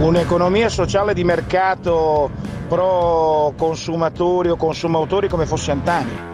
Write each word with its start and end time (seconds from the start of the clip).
un'economia 0.00 0.70
sociale 0.70 1.12
di 1.12 1.24
mercato 1.24 2.30
pro 2.68 3.52
consumatori 3.56 4.48
o 4.48 4.56
consumatori 4.56 5.28
come 5.28 5.44
fosse 5.44 5.70
antani. 5.70 6.28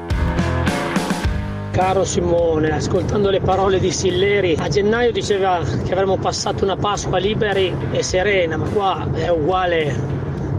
Caro 1.72 2.04
Simone, 2.04 2.70
ascoltando 2.70 3.28
le 3.28 3.40
parole 3.40 3.78
di 3.80 3.90
Silleri, 3.90 4.56
a 4.58 4.68
gennaio 4.68 5.12
diceva 5.12 5.60
che 5.84 5.92
avremmo 5.92 6.16
passato 6.16 6.64
una 6.64 6.76
Pasqua 6.76 7.18
liberi 7.18 7.74
e 7.90 8.02
serena, 8.02 8.56
ma 8.56 8.66
qua 8.68 9.06
è 9.12 9.28
uguale 9.28 9.94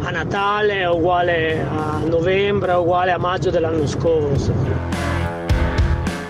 a 0.01 0.11
Natale, 0.11 0.81
è 0.81 0.89
uguale 0.89 1.61
a 1.61 1.99
novembre, 2.05 2.73
è 2.73 2.75
uguale 2.75 3.11
a 3.11 3.17
maggio 3.17 3.49
dell'anno 3.49 3.87
scorso. 3.87 4.53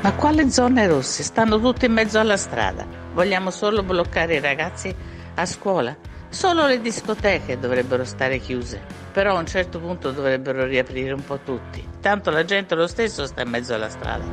Ma 0.01 0.13
quale 0.13 0.49
zone 0.51 0.87
rosse? 0.87 1.23
Stanno 1.23 1.59
tutte 1.59 1.87
in 1.87 1.91
mezzo 1.91 2.19
alla 2.19 2.37
strada. 2.37 2.85
Vogliamo 3.13 3.49
solo 3.49 3.83
bloccare 3.83 4.35
i 4.35 4.39
ragazzi 4.39 4.95
a 5.35 5.45
scuola. 5.45 6.06
Solo 6.29 6.67
le 6.67 6.81
discoteche 6.81 7.57
dovrebbero 7.57 8.03
stare 8.03 8.39
chiuse, 8.39 8.81
però 9.11 9.35
a 9.35 9.39
un 9.39 9.47
certo 9.47 9.79
punto 9.79 10.11
dovrebbero 10.11 10.65
riaprire 10.65 11.13
un 11.13 11.23
po' 11.23 11.39
tutti. 11.43 11.85
Tanto 12.01 12.29
la 12.29 12.43
gente 12.43 12.75
lo 12.75 12.87
stesso 12.87 13.25
sta 13.25 13.41
in 13.41 13.49
mezzo 13.49 13.73
alla 13.73 13.89
strada. 13.89 14.25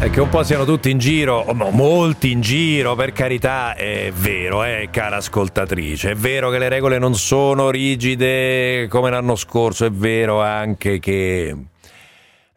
È 0.00 0.08
che 0.08 0.20
un 0.20 0.30
po' 0.30 0.42
siano 0.42 0.64
tutti 0.64 0.88
in 0.88 0.96
giro, 0.96 1.44
no, 1.52 1.68
molti 1.68 2.30
in 2.30 2.40
giro, 2.40 2.94
per 2.94 3.12
carità, 3.12 3.74
è 3.74 4.10
vero, 4.14 4.64
eh, 4.64 4.88
cara 4.90 5.16
ascoltatrice, 5.16 6.12
è 6.12 6.14
vero 6.14 6.48
che 6.48 6.58
le 6.58 6.70
regole 6.70 6.98
non 6.98 7.14
sono 7.14 7.68
rigide 7.68 8.86
come 8.88 9.10
l'anno 9.10 9.36
scorso, 9.36 9.84
è 9.84 9.90
vero 9.90 10.40
anche 10.40 10.98
che 11.00 11.54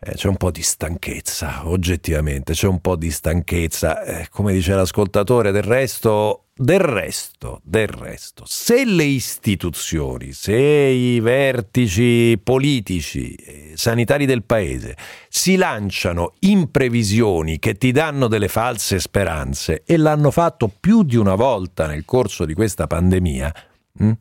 eh, 0.03 0.13
c'è 0.15 0.27
un 0.27 0.37
po' 0.37 0.51
di 0.51 0.61
stanchezza, 0.61 1.67
oggettivamente, 1.67 2.53
c'è 2.53 2.67
un 2.67 2.79
po' 2.79 2.95
di 2.95 3.11
stanchezza, 3.11 4.03
eh, 4.03 4.27
come 4.29 4.53
dice 4.53 4.75
l'ascoltatore, 4.75 5.51
del 5.51 5.63
resto 5.63 6.43
del 6.55 6.79
resto, 6.79 7.61
del 7.63 7.87
resto, 7.87 8.43
se 8.45 8.85
le 8.85 9.05
istituzioni, 9.05 10.33
se 10.33 10.55
i 10.55 11.19
vertici 11.19 12.39
politici, 12.43 13.33
eh, 13.33 13.71
sanitari 13.73 14.27
del 14.27 14.43
paese 14.43 14.95
si 15.29 15.55
lanciano 15.55 16.33
in 16.41 16.69
previsioni 16.69 17.57
che 17.57 17.73
ti 17.73 17.91
danno 17.91 18.27
delle 18.27 18.49
false 18.49 18.99
speranze 18.99 19.81
e 19.83 19.97
l'hanno 19.97 20.29
fatto 20.29 20.69
più 20.79 21.01
di 21.01 21.15
una 21.15 21.33
volta 21.33 21.87
nel 21.87 22.05
corso 22.05 22.45
di 22.45 22.53
questa 22.53 22.85
pandemia, 22.85 23.53
hm, 23.97 24.11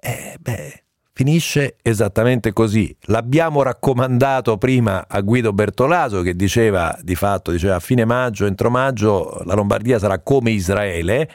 eh, 0.00 0.36
beh, 0.40 0.85
finisce 1.16 1.76
esattamente 1.80 2.52
così. 2.52 2.94
L'abbiamo 3.04 3.62
raccomandato 3.62 4.58
prima 4.58 5.06
a 5.08 5.22
Guido 5.22 5.54
Bertolaso 5.54 6.20
che 6.20 6.36
diceva 6.36 6.94
di 7.00 7.14
fatto, 7.14 7.52
diceva 7.52 7.76
a 7.76 7.80
fine 7.80 8.04
maggio, 8.04 8.44
entro 8.44 8.68
maggio 8.68 9.40
la 9.46 9.54
Lombardia 9.54 9.98
sarà 9.98 10.18
come 10.18 10.50
Israele 10.50 11.30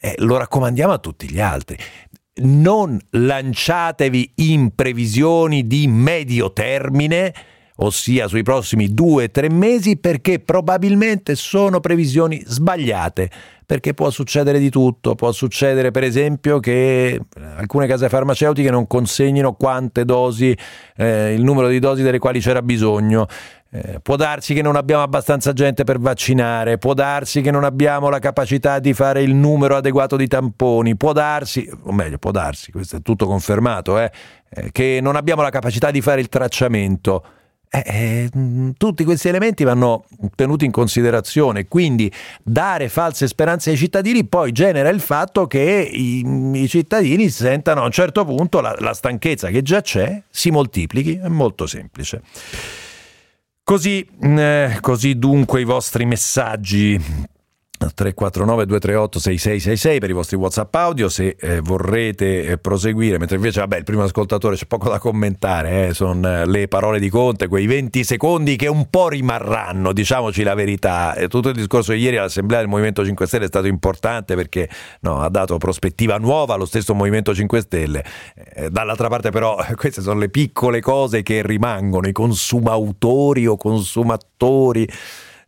eh, 0.00 0.14
lo 0.18 0.38
raccomandiamo 0.38 0.92
a 0.92 0.98
tutti 0.98 1.30
gli 1.30 1.38
altri. 1.38 1.76
Non 2.42 2.98
lanciatevi 3.10 4.32
in 4.36 4.74
previsioni 4.74 5.68
di 5.68 5.86
medio 5.86 6.52
termine, 6.52 7.32
ossia 7.76 8.28
sui 8.28 8.42
prossimi 8.42 8.92
due 8.92 9.24
o 9.24 9.30
tre 9.30 9.48
mesi, 9.50 9.96
perché 9.96 10.38
probabilmente 10.38 11.34
sono 11.34 11.80
previsioni 11.80 12.42
sbagliate. 12.44 13.30
Perché 13.64 13.94
può 13.94 14.10
succedere 14.10 14.58
di 14.58 14.68
tutto, 14.68 15.14
può 15.14 15.32
succedere 15.32 15.92
per 15.92 16.02
esempio 16.02 16.60
che 16.60 17.18
alcune 17.56 17.86
case 17.86 18.10
farmaceutiche 18.10 18.70
non 18.70 18.86
consegnino 18.86 19.54
quante 19.54 20.04
dosi, 20.04 20.54
eh, 20.96 21.32
il 21.32 21.42
numero 21.42 21.68
di 21.68 21.78
dosi 21.78 22.02
delle 22.02 22.18
quali 22.18 22.40
c'era 22.40 22.60
bisogno, 22.60 23.26
eh, 23.70 23.98
può 24.02 24.16
darsi 24.16 24.52
che 24.52 24.60
non 24.60 24.76
abbiamo 24.76 25.02
abbastanza 25.02 25.54
gente 25.54 25.84
per 25.84 25.98
vaccinare, 25.98 26.76
può 26.76 26.92
darsi 26.92 27.40
che 27.40 27.50
non 27.50 27.64
abbiamo 27.64 28.10
la 28.10 28.18
capacità 28.18 28.78
di 28.78 28.92
fare 28.92 29.22
il 29.22 29.34
numero 29.34 29.76
adeguato 29.76 30.16
di 30.16 30.26
tamponi, 30.26 30.94
può 30.94 31.14
darsi, 31.14 31.66
o 31.84 31.92
meglio, 31.92 32.18
può 32.18 32.30
darsi, 32.32 32.70
questo 32.70 32.96
è 32.96 33.00
tutto 33.00 33.24
confermato, 33.24 33.98
eh, 33.98 34.10
eh, 34.50 34.70
che 34.70 34.98
non 35.00 35.16
abbiamo 35.16 35.40
la 35.40 35.48
capacità 35.48 35.90
di 35.90 36.02
fare 36.02 36.20
il 36.20 36.28
tracciamento. 36.28 37.24
Eh, 37.74 37.82
eh, 37.86 38.28
tutti 38.76 39.02
questi 39.02 39.28
elementi 39.28 39.64
vanno 39.64 40.04
tenuti 40.34 40.66
in 40.66 40.70
considerazione, 40.70 41.68
quindi 41.68 42.12
dare 42.42 42.90
false 42.90 43.26
speranze 43.26 43.70
ai 43.70 43.78
cittadini 43.78 44.26
poi 44.26 44.52
genera 44.52 44.90
il 44.90 45.00
fatto 45.00 45.46
che 45.46 45.88
i, 45.90 46.22
i 46.52 46.68
cittadini 46.68 47.30
sentano 47.30 47.80
a 47.80 47.86
un 47.86 47.90
certo 47.90 48.26
punto 48.26 48.60
la, 48.60 48.76
la 48.78 48.92
stanchezza 48.92 49.48
che 49.48 49.62
già 49.62 49.80
c'è, 49.80 50.22
si 50.28 50.50
moltiplichi, 50.50 51.14
è 51.14 51.28
molto 51.28 51.66
semplice. 51.66 52.20
Così, 53.64 54.06
eh, 54.20 54.76
così 54.82 55.18
dunque 55.18 55.62
i 55.62 55.64
vostri 55.64 56.04
messaggi 56.04 57.00
349 57.90 58.66
238 58.66 59.18
6666 59.18 59.98
per 60.00 60.10
i 60.10 60.12
vostri 60.12 60.36
whatsapp 60.36 60.74
audio. 60.74 61.08
Se 61.08 61.36
eh, 61.38 61.60
vorrete 61.60 62.44
eh, 62.44 62.58
proseguire 62.58 63.18
mentre 63.18 63.36
invece 63.36 63.60
vabbè 63.60 63.78
il 63.78 63.84
primo 63.84 64.02
ascoltatore 64.02 64.56
c'è 64.56 64.66
poco 64.66 64.88
da 64.88 64.98
commentare 64.98 65.88
eh, 65.88 65.94
sono 65.94 66.28
eh, 66.28 66.46
le 66.46 66.68
parole 66.68 66.98
di 66.98 67.08
Conte 67.08 67.48
quei 67.48 67.66
20 67.66 68.04
secondi 68.04 68.56
che 68.56 68.68
un 68.68 68.88
po' 68.90 69.08
rimarranno 69.08 69.92
diciamoci 69.92 70.42
la 70.42 70.54
verità. 70.54 71.14
Tutto 71.28 71.48
il 71.48 71.54
discorso 71.54 71.92
di 71.92 71.98
ieri 71.98 72.16
all'assemblea 72.18 72.60
del 72.60 72.68
Movimento 72.68 73.04
5 73.04 73.26
Stelle 73.26 73.44
è 73.44 73.48
stato 73.48 73.66
importante 73.66 74.34
perché 74.34 74.68
no, 75.00 75.20
ha 75.20 75.28
dato 75.28 75.58
prospettiva 75.58 76.18
nuova 76.18 76.54
allo 76.54 76.66
stesso 76.66 76.94
Movimento 76.94 77.34
5 77.34 77.60
Stelle. 77.60 78.04
Eh, 78.54 78.70
dall'altra 78.70 79.08
parte 79.08 79.30
però 79.30 79.56
queste 79.76 80.02
sono 80.02 80.18
le 80.18 80.28
piccole 80.28 80.80
cose 80.80 81.22
che 81.22 81.42
rimangono 81.42 82.08
i 82.08 82.12
consumautori 82.12 83.46
o 83.46 83.56
consumatori 83.56 84.88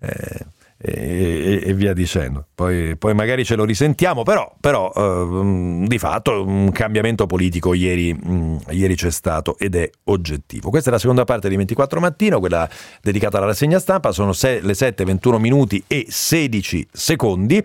eh, 0.01 0.47
e, 0.77 1.63
e, 1.65 1.75
via 1.75 1.93
dicendo. 1.93 2.47
Poi, 2.55 2.97
poi, 2.97 3.15
magari 3.15 3.45
ce 3.45 3.55
lo 3.55 3.65
risentiamo, 3.65 4.23
però, 4.23 4.55
però 4.61 4.93
eh, 4.95 5.87
di 5.87 5.99
fatto 5.99 6.45
un 6.45 6.71
cambiamento 6.73 7.27
politico 7.27 7.75
ieri, 7.75 8.13
mh, 8.13 8.59
ieri, 8.71 8.95
c'è 8.95 9.11
stato 9.11 9.57
ed 9.59 9.77
è 9.77 9.89
oggettivo. 10.05 10.71
Questa 10.71 10.91
è 10.91 10.93
la 10.93 10.99
seconda 10.99 11.25
parte 11.25 11.49
di 11.49 11.57
24 11.57 12.01
mattino, 12.01 12.39
quella 12.41 12.69
dedicata 13.01 13.39
alla 13.39 13.47
rassegna 13.47 13.79
stampa, 13.79 14.13
sono 14.13 14.33
se, 14.33 14.61
le 14.61 14.75
7, 14.75 15.05
21 15.05 15.39
minuti 15.39 15.83
e 15.87 16.07
16 16.09 16.89
secondi 16.93 17.65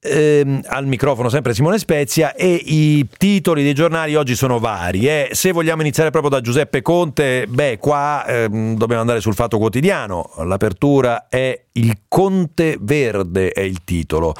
ehm, 0.00 0.62
al 0.66 0.86
microfono 0.86 1.28
sempre 1.28 1.54
Simone 1.54 1.78
Spezia 1.78 2.34
e 2.34 2.52
i 2.52 3.06
titoli 3.16 3.62
dei 3.62 3.74
giornali 3.74 4.14
oggi 4.14 4.34
sono 4.34 4.58
vari. 4.58 5.06
Eh. 5.06 5.28
Se 5.32 5.52
vogliamo 5.52 5.82
iniziare 5.82 6.10
proprio 6.10 6.30
da 6.30 6.40
Giuseppe 6.40 6.82
Conte, 6.82 7.46
beh, 7.48 7.78
qua 7.78 8.24
ehm, 8.26 8.76
dobbiamo 8.76 9.00
andare 9.00 9.20
sul 9.20 9.34
fatto 9.34 9.58
quotidiano. 9.58 10.30
L'apertura 10.44 11.28
è 11.28 11.64
Il 11.72 11.98
Conte 12.08 12.76
Verde, 12.80 13.50
è 13.50 13.60
il 13.60 13.84
titolo. 13.84 14.34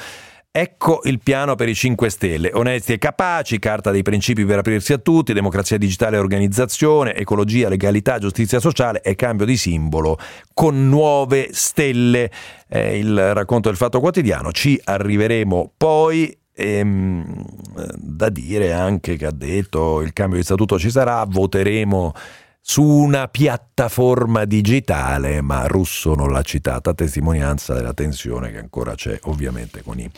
Ecco 0.60 1.02
il 1.04 1.20
piano 1.22 1.54
per 1.54 1.68
i 1.68 1.74
5 1.76 2.10
Stelle, 2.10 2.50
onesti 2.52 2.92
e 2.92 2.98
capaci, 2.98 3.60
carta 3.60 3.92
dei 3.92 4.02
principi 4.02 4.44
per 4.44 4.58
aprirsi 4.58 4.92
a 4.92 4.98
tutti, 4.98 5.32
democrazia 5.32 5.78
digitale 5.78 6.16
e 6.16 6.18
organizzazione, 6.18 7.14
ecologia, 7.14 7.68
legalità, 7.68 8.18
giustizia 8.18 8.58
sociale 8.58 9.00
e 9.00 9.14
cambio 9.14 9.46
di 9.46 9.56
simbolo 9.56 10.18
con 10.52 10.88
nuove 10.88 11.50
stelle. 11.52 12.28
È 12.66 12.76
il 12.76 13.34
racconto 13.34 13.68
del 13.68 13.78
Fatto 13.78 14.00
Quotidiano, 14.00 14.50
ci 14.50 14.80
arriveremo 14.82 15.74
poi. 15.76 16.36
Ehm, 16.56 17.40
da 17.94 18.28
dire 18.28 18.72
anche 18.72 19.14
che 19.14 19.26
ha 19.26 19.32
detto 19.32 20.00
il 20.00 20.12
cambio 20.12 20.38
di 20.38 20.44
statuto 20.44 20.76
ci 20.76 20.90
sarà, 20.90 21.24
voteremo 21.24 22.12
su 22.70 22.82
una 22.82 23.28
piattaforma 23.28 24.44
digitale, 24.44 25.40
ma 25.40 25.66
Russo 25.66 26.14
non 26.14 26.30
l'ha 26.30 26.42
citata, 26.42 26.92
testimonianza 26.92 27.72
della 27.72 27.94
tensione 27.94 28.50
che 28.50 28.58
ancora 28.58 28.94
c'è 28.94 29.18
ovviamente 29.22 29.82
con 29.82 29.98
i 29.98 30.10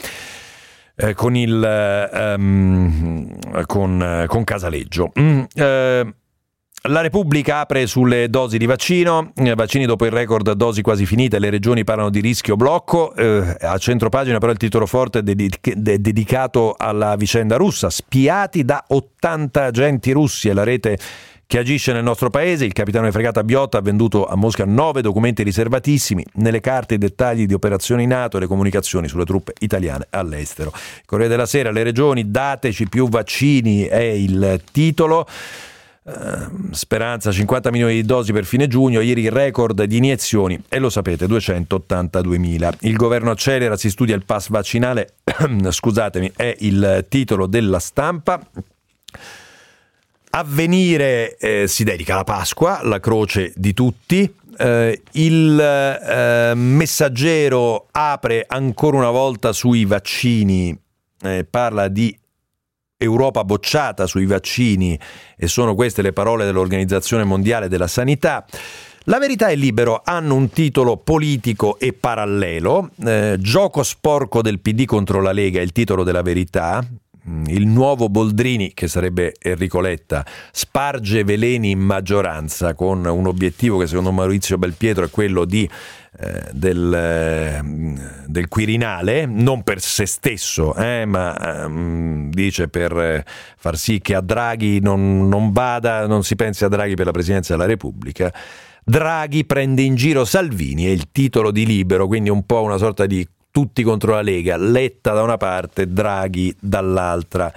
eh, 0.96 1.14
con, 1.14 1.36
il, 1.36 2.08
um, 2.12 3.38
con, 3.66 4.24
con 4.26 4.42
Casaleggio. 4.42 5.12
Mm, 5.18 5.42
eh, 5.54 6.14
la 6.88 7.00
Repubblica 7.00 7.60
apre 7.60 7.86
sulle 7.86 8.28
dosi 8.28 8.58
di 8.58 8.66
vaccino, 8.66 9.32
eh, 9.36 9.54
vaccini 9.54 9.86
dopo 9.86 10.04
il 10.04 10.10
record 10.10 10.50
dosi 10.50 10.82
quasi 10.82 11.06
finite, 11.06 11.38
le 11.38 11.50
regioni 11.50 11.84
parlano 11.84 12.10
di 12.10 12.18
rischio 12.18 12.56
blocco, 12.56 13.14
eh, 13.14 13.56
a 13.60 13.78
centro 13.78 14.08
pagina 14.08 14.38
però 14.38 14.50
il 14.50 14.58
titolo 14.58 14.86
forte 14.86 15.20
è 15.20 15.22
dedic- 15.22 15.72
dedicato 15.72 16.74
alla 16.76 17.14
vicenda 17.14 17.54
russa, 17.56 17.90
spiati 17.90 18.64
da 18.64 18.82
80 18.88 19.64
agenti 19.66 20.10
russi 20.10 20.48
e 20.48 20.52
la 20.52 20.64
rete 20.64 20.98
che 21.50 21.58
agisce 21.58 21.92
nel 21.92 22.04
nostro 22.04 22.30
paese. 22.30 22.64
Il 22.64 22.72
capitano 22.72 23.06
di 23.06 23.10
fregata 23.10 23.42
Biotta 23.42 23.78
ha 23.78 23.80
venduto 23.80 24.24
a 24.24 24.36
Mosca 24.36 24.64
nove 24.64 25.02
documenti 25.02 25.42
riservatissimi, 25.42 26.24
nelle 26.34 26.60
carte 26.60 26.94
i 26.94 26.98
dettagli 26.98 27.44
di 27.44 27.54
operazioni 27.54 28.06
NATO 28.06 28.36
e 28.36 28.40
le 28.40 28.46
comunicazioni 28.46 29.08
sulle 29.08 29.24
truppe 29.24 29.54
italiane 29.58 30.06
all'estero. 30.10 30.72
Corriere 31.04 31.28
della 31.28 31.46
Sera, 31.46 31.72
le 31.72 31.82
regioni, 31.82 32.30
dateci 32.30 32.88
più 32.88 33.08
vaccini 33.08 33.82
è 33.82 33.98
il 33.98 34.62
titolo. 34.70 35.26
Uh, 36.02 36.68
speranza 36.70 37.32
50 37.32 37.72
milioni 37.72 37.94
di 37.94 38.02
dosi 38.04 38.32
per 38.32 38.44
fine 38.44 38.68
giugno, 38.68 39.00
ieri 39.00 39.22
il 39.22 39.32
record 39.32 39.82
di 39.82 39.96
iniezioni 39.96 40.56
e 40.68 40.78
lo 40.78 40.88
sapete 40.88 41.26
282 41.26 42.38
mila. 42.38 42.72
Il 42.82 42.94
governo 42.94 43.32
accelera, 43.32 43.76
si 43.76 43.90
studia 43.90 44.14
il 44.14 44.24
pass 44.24 44.50
vaccinale, 44.50 45.14
scusatemi, 45.68 46.30
è 46.36 46.54
il 46.60 47.06
titolo 47.08 47.46
della 47.48 47.80
stampa. 47.80 48.40
Avvenire 50.32 51.36
eh, 51.38 51.66
si 51.66 51.82
dedica 51.82 52.14
alla 52.14 52.24
Pasqua, 52.24 52.80
la 52.84 53.00
croce 53.00 53.52
di 53.56 53.74
tutti. 53.74 54.32
Eh, 54.56 55.02
il 55.12 55.58
eh, 55.60 56.52
messaggero 56.54 57.88
apre 57.90 58.44
ancora 58.46 58.96
una 58.96 59.10
volta 59.10 59.52
sui 59.52 59.84
vaccini, 59.84 60.78
eh, 61.22 61.44
parla 61.48 61.88
di 61.88 62.16
Europa 62.96 63.42
bocciata 63.42 64.06
sui 64.06 64.26
vaccini 64.26 64.98
e 65.36 65.48
sono 65.48 65.74
queste 65.74 66.02
le 66.02 66.12
parole 66.12 66.44
dell'Organizzazione 66.44 67.24
Mondiale 67.24 67.68
della 67.68 67.88
Sanità. 67.88 68.44
La 69.04 69.18
verità 69.18 69.48
e 69.48 69.56
libero 69.56 70.02
hanno 70.04 70.34
un 70.34 70.50
titolo 70.50 70.98
politico 70.98 71.78
e 71.78 71.92
parallelo. 71.92 72.90
Eh, 73.02 73.36
Gioco 73.40 73.82
sporco 73.82 74.42
del 74.42 74.60
PD 74.60 74.84
contro 74.84 75.20
la 75.22 75.32
Lega 75.32 75.58
è 75.58 75.62
il 75.62 75.72
titolo 75.72 76.04
della 76.04 76.22
verità. 76.22 76.86
Mm, 77.28 77.44
il 77.48 77.66
nuovo 77.66 78.08
Boldrini, 78.08 78.72
che 78.72 78.88
sarebbe 78.88 79.34
Enrico 79.38 79.80
Letta, 79.80 80.24
sparge 80.52 81.22
veleni 81.24 81.70
in 81.70 81.80
maggioranza 81.80 82.74
con 82.74 83.04
un 83.04 83.26
obiettivo 83.26 83.78
che 83.78 83.86
secondo 83.86 84.10
Maurizio 84.12 84.56
Belpietro 84.56 85.04
è 85.04 85.10
quello 85.10 85.44
di 85.44 85.68
eh, 86.18 86.48
del, 86.52 86.92
eh, 86.92 87.60
del, 88.26 88.48
Quirinale, 88.48 89.26
non 89.26 89.62
per 89.62 89.80
se 89.80 90.06
stesso, 90.06 90.74
eh, 90.74 91.04
ma 91.04 91.64
ehm, 91.64 92.30
dice 92.30 92.68
per 92.68 93.24
far 93.56 93.76
sì 93.76 94.00
che 94.00 94.14
a 94.14 94.20
Draghi 94.20 94.80
non, 94.80 95.28
non 95.28 95.52
vada, 95.52 96.06
non 96.06 96.24
si 96.24 96.34
pensi 96.36 96.64
a 96.64 96.68
Draghi 96.68 96.94
per 96.94 97.06
la 97.06 97.12
Presidenza 97.12 97.52
della 97.54 97.66
Repubblica. 97.66 98.32
Draghi 98.82 99.44
prende 99.44 99.82
in 99.82 99.94
giro 99.94 100.24
Salvini, 100.24 100.86
è 100.86 100.88
il 100.88 101.12
titolo 101.12 101.50
di 101.52 101.64
libero, 101.64 102.06
quindi 102.06 102.28
un 102.28 102.44
po' 102.44 102.62
una 102.62 102.78
sorta 102.78 103.06
di 103.06 103.26
tutti 103.50 103.82
contro 103.82 104.12
la 104.12 104.22
Lega, 104.22 104.56
Letta 104.56 105.12
da 105.12 105.22
una 105.22 105.36
parte, 105.36 105.92
Draghi 105.92 106.54
dall'altra. 106.58 107.52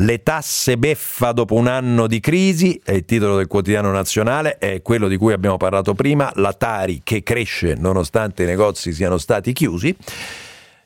Le 0.00 0.22
tasse 0.22 0.76
beffa 0.76 1.32
dopo 1.32 1.54
un 1.54 1.68
anno 1.68 2.06
di 2.06 2.20
crisi, 2.20 2.78
è 2.84 2.92
il 2.92 3.06
titolo 3.06 3.36
del 3.36 3.46
quotidiano 3.46 3.90
nazionale, 3.90 4.58
è 4.58 4.82
quello 4.82 5.08
di 5.08 5.16
cui 5.16 5.32
abbiamo 5.32 5.56
parlato 5.56 5.94
prima, 5.94 6.30
la 6.34 6.52
Tari 6.52 7.00
che 7.02 7.22
cresce 7.22 7.74
nonostante 7.78 8.42
i 8.42 8.46
negozi 8.46 8.92
siano 8.92 9.16
stati 9.16 9.54
chiusi. 9.54 9.96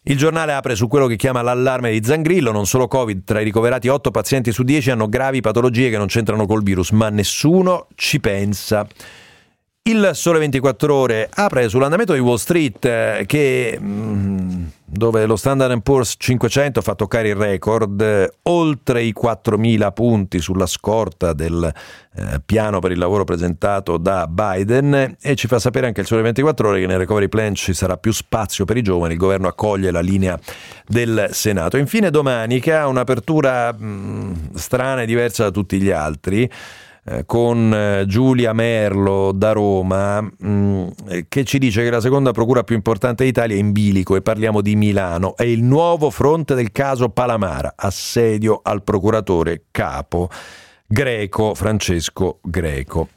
Il 0.04 0.16
giornale 0.16 0.52
apre 0.52 0.76
su 0.76 0.86
quello 0.86 1.08
che 1.08 1.16
chiama 1.16 1.42
l'allarme 1.42 1.90
di 1.90 2.04
Zangrillo, 2.04 2.52
non 2.52 2.66
solo 2.66 2.86
Covid, 2.86 3.24
tra 3.24 3.40
i 3.40 3.44
ricoverati 3.44 3.88
8 3.88 4.10
pazienti 4.12 4.52
su 4.52 4.62
10 4.62 4.92
hanno 4.92 5.08
gravi 5.08 5.40
patologie 5.40 5.90
che 5.90 5.98
non 5.98 6.06
c'entrano 6.06 6.46
col 6.46 6.62
virus, 6.62 6.90
ma 6.90 7.10
nessuno 7.10 7.88
ci 7.96 8.20
pensa. 8.20 8.86
Il 9.90 10.10
Sole 10.12 10.38
24 10.38 10.94
Ore 10.94 11.28
apre 11.34 11.68
sull'andamento 11.68 12.12
di 12.12 12.20
Wall 12.20 12.36
Street 12.36 12.84
eh, 12.84 13.24
che, 13.26 13.76
mm, 13.76 14.64
dove 14.84 15.26
lo 15.26 15.34
Standard 15.34 15.82
Poor's 15.82 16.14
500 16.16 16.80
fa 16.80 16.94
toccare 16.94 17.30
il 17.30 17.34
record 17.34 18.00
eh, 18.00 18.32
oltre 18.42 19.02
i 19.02 19.12
4.000 19.20 19.92
punti 19.92 20.38
sulla 20.40 20.66
scorta 20.66 21.32
del 21.32 21.74
eh, 22.14 22.40
piano 22.46 22.78
per 22.78 22.92
il 22.92 22.98
lavoro 22.98 23.24
presentato 23.24 23.96
da 23.96 24.28
Biden 24.28 25.16
e 25.20 25.34
ci 25.34 25.48
fa 25.48 25.58
sapere 25.58 25.88
anche 25.88 26.02
il 26.02 26.06
Sole 26.06 26.22
24 26.22 26.68
Ore 26.68 26.78
che 26.78 26.86
nel 26.86 26.98
recovery 26.98 27.28
plan 27.28 27.56
ci 27.56 27.74
sarà 27.74 27.96
più 27.96 28.12
spazio 28.12 28.64
per 28.64 28.76
i 28.76 28.82
giovani, 28.82 29.14
il 29.14 29.18
governo 29.18 29.48
accoglie 29.48 29.90
la 29.90 29.98
linea 29.98 30.38
del 30.86 31.30
Senato. 31.32 31.76
Infine 31.76 32.10
domani 32.10 32.60
che 32.60 32.72
ha 32.72 32.86
un'apertura 32.86 33.72
mh, 33.72 33.84
mm, 33.84 34.32
strana 34.54 35.02
e 35.02 35.06
diversa 35.06 35.42
da 35.42 35.50
tutti 35.50 35.80
gli 35.80 35.90
altri 35.90 36.48
con 37.26 37.72
eh, 37.74 38.04
Giulia 38.06 38.52
Merlo 38.52 39.32
da 39.32 39.52
Roma 39.52 40.22
mm, 40.22 40.88
che 41.28 41.44
ci 41.44 41.58
dice 41.58 41.82
che 41.82 41.90
la 41.90 42.00
seconda 42.00 42.32
procura 42.32 42.62
più 42.62 42.76
importante 42.76 43.24
d'Italia 43.24 43.56
è 43.56 43.58
in 43.58 43.72
bilico 43.72 44.16
e 44.16 44.22
parliamo 44.22 44.60
di 44.60 44.76
Milano. 44.76 45.36
È 45.36 45.42
il 45.42 45.62
nuovo 45.62 46.10
fronte 46.10 46.54
del 46.54 46.72
caso 46.72 47.08
Palamara, 47.08 47.74
assedio 47.76 48.60
al 48.62 48.82
procuratore 48.82 49.64
capo 49.70 50.28
greco 50.86 51.54
Francesco 51.54 52.38
Greco. 52.42 53.08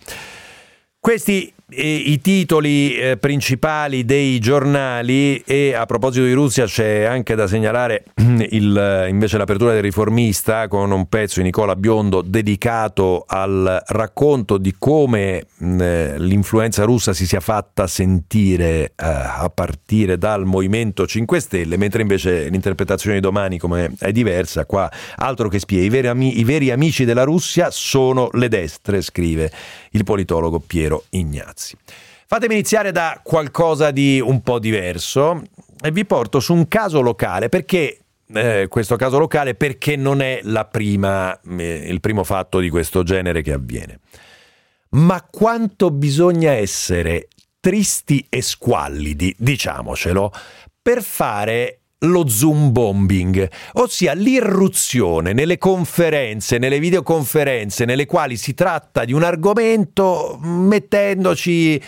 Questi 0.99 1.52
i 1.69 2.19
titoli 2.21 2.95
eh, 2.95 3.17
principali 3.17 4.05
dei 4.05 4.39
giornali 4.39 5.39
e 5.39 5.73
a 5.73 5.85
proposito 5.85 6.25
di 6.25 6.33
Russia 6.33 6.65
c'è 6.65 7.03
anche 7.03 7.35
da 7.35 7.47
segnalare 7.47 8.03
il, 8.17 9.07
invece 9.09 9.37
l'apertura 9.37 9.71
del 9.71 9.81
riformista 9.81 10.67
con 10.67 10.91
un 10.91 11.07
pezzo 11.07 11.39
di 11.39 11.45
Nicola 11.45 11.75
Biondo 11.75 12.21
dedicato 12.21 13.23
al 13.25 13.81
racconto 13.87 14.57
di 14.57 14.75
come 14.77 15.45
mh, 15.57 16.17
l'influenza 16.17 16.83
russa 16.83 17.13
si 17.13 17.25
sia 17.25 17.39
fatta 17.39 17.87
sentire 17.87 18.83
eh, 18.83 18.91
a 18.97 19.49
partire 19.53 20.17
dal 20.17 20.45
Movimento 20.45 21.07
5 21.07 21.39
Stelle, 21.39 21.77
mentre 21.77 22.01
invece 22.01 22.49
l'interpretazione 22.49 23.15
di 23.15 23.21
domani 23.21 23.57
come 23.57 23.93
è 23.99 24.11
diversa, 24.11 24.65
qua 24.65 24.91
altro 25.15 25.47
che 25.47 25.59
spie, 25.59 25.81
i 25.81 25.89
veri, 25.89 26.07
ami- 26.07 26.39
i 26.39 26.43
veri 26.43 26.71
amici 26.71 27.05
della 27.05 27.23
Russia 27.23 27.69
sono 27.71 28.29
le 28.33 28.49
destre, 28.49 29.01
scrive 29.01 29.51
il 29.91 30.03
politologo 30.03 30.59
Piero 30.59 31.05
Ignazzi 31.09 31.52
ragazzi. 31.53 31.77
Fatemi 32.25 32.55
iniziare 32.55 32.91
da 32.91 33.21
qualcosa 33.23 33.91
di 33.91 34.19
un 34.19 34.41
po' 34.41 34.57
diverso 34.57 35.41
e 35.81 35.91
vi 35.91 36.05
porto 36.05 36.39
su 36.39 36.53
un 36.53 36.67
caso 36.67 37.01
locale 37.01 37.49
perché 37.49 37.99
eh, 38.33 38.65
questo 38.69 38.95
caso 38.95 39.19
locale 39.19 39.53
perché 39.53 39.95
non 39.95 40.21
è 40.21 40.41
prima, 40.69 41.39
eh, 41.41 41.85
il 41.87 41.99
primo 41.99 42.23
fatto 42.23 42.59
di 42.59 42.69
questo 42.69 43.03
genere 43.03 43.43
che 43.43 43.53
avviene. 43.53 43.99
Ma 44.91 45.21
quanto 45.29 45.91
bisogna 45.91 46.51
essere 46.51 47.27
tristi 47.59 48.25
e 48.29 48.41
squallidi, 48.41 49.35
diciamocelo, 49.37 50.31
per 50.81 51.01
fare 51.01 51.82
lo 52.03 52.27
zoom 52.27 52.71
bombing, 52.71 53.49
ossia 53.73 54.13
l'irruzione 54.13 55.33
nelle 55.33 55.57
conferenze, 55.57 56.57
nelle 56.57 56.79
videoconferenze 56.79 57.85
nelle 57.85 58.05
quali 58.05 58.37
si 58.37 58.53
tratta 58.53 59.05
di 59.05 59.13
un 59.13 59.23
argomento 59.23 60.37
mettendoci 60.41 61.81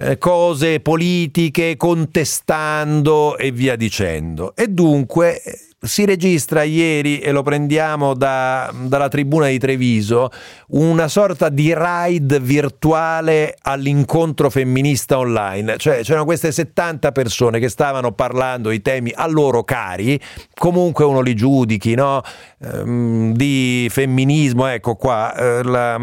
eh, 0.00 0.18
cose 0.18 0.80
politiche, 0.80 1.76
contestando 1.76 3.36
e 3.36 3.50
via 3.50 3.76
dicendo. 3.76 4.54
E 4.54 4.68
dunque 4.68 5.42
eh, 5.42 5.58
si 5.80 6.04
registra 6.04 6.64
ieri, 6.64 7.20
e 7.20 7.30
lo 7.30 7.42
prendiamo 7.42 8.14
da, 8.14 8.72
dalla 8.74 9.08
tribuna 9.08 9.46
di 9.46 9.58
Treviso, 9.58 10.30
una 10.68 11.06
sorta 11.06 11.48
di 11.48 11.72
ride 11.76 12.40
virtuale 12.40 13.56
all'incontro 13.62 14.50
femminista 14.50 15.18
online. 15.18 15.76
Cioè 15.76 16.00
c'erano 16.02 16.24
queste 16.24 16.50
70 16.50 17.12
persone 17.12 17.60
che 17.60 17.68
stavano 17.68 18.12
parlando 18.12 18.70
di 18.70 18.82
temi 18.82 19.12
a 19.14 19.26
loro 19.28 19.62
cari, 19.62 20.20
comunque 20.54 21.04
uno 21.04 21.20
li 21.20 21.34
giudichi, 21.34 21.94
no? 21.94 22.22
Ehm, 22.60 23.32
di 23.34 23.86
femminismo, 23.90 24.66
ecco 24.66 24.96
qua. 24.96 25.34
Eh, 25.34 25.62
la, 25.62 25.96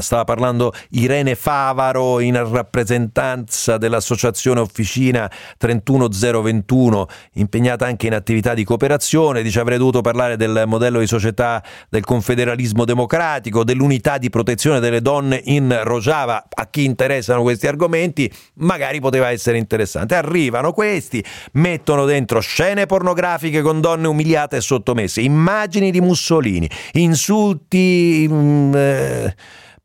Stava 0.00 0.24
parlando 0.24 0.72
Irene 0.90 1.34
Favaro 1.34 2.20
in 2.20 2.50
rappresentanza 2.50 3.76
dell'associazione 3.76 4.60
Officina 4.60 5.30
31021, 5.58 7.06
impegnata 7.34 7.84
anche 7.84 8.06
in 8.06 8.14
attività 8.14 8.54
di 8.54 8.64
cooperazione. 8.64 9.42
Dice 9.42 9.60
avrei 9.60 9.76
dovuto 9.78 10.00
parlare 10.00 10.36
del 10.36 10.64
modello 10.66 10.98
di 10.98 11.06
società 11.06 11.62
del 11.90 12.04
confederalismo 12.04 12.84
democratico, 12.84 13.64
dell'unità 13.64 14.16
di 14.16 14.30
protezione 14.30 14.80
delle 14.80 15.02
donne 15.02 15.40
in 15.44 15.80
Rojava. 15.82 16.46
A 16.48 16.66
chi 16.68 16.84
interessano 16.84 17.42
questi 17.42 17.66
argomenti, 17.66 18.32
magari 18.54 19.00
poteva 19.00 19.30
essere 19.30 19.58
interessante. 19.58 20.14
Arrivano 20.14 20.72
questi, 20.72 21.22
mettono 21.52 22.06
dentro 22.06 22.40
scene 22.40 22.86
pornografiche 22.86 23.60
con 23.60 23.80
donne 23.80 24.08
umiliate 24.08 24.56
e 24.56 24.60
sottomesse, 24.60 25.20
immagini 25.20 25.90
di 25.90 26.00
Mussolini, 26.00 26.68
insulti. 26.92 28.26
Mh, 28.28 28.34
mm, 28.34 28.74
eh, 28.74 29.34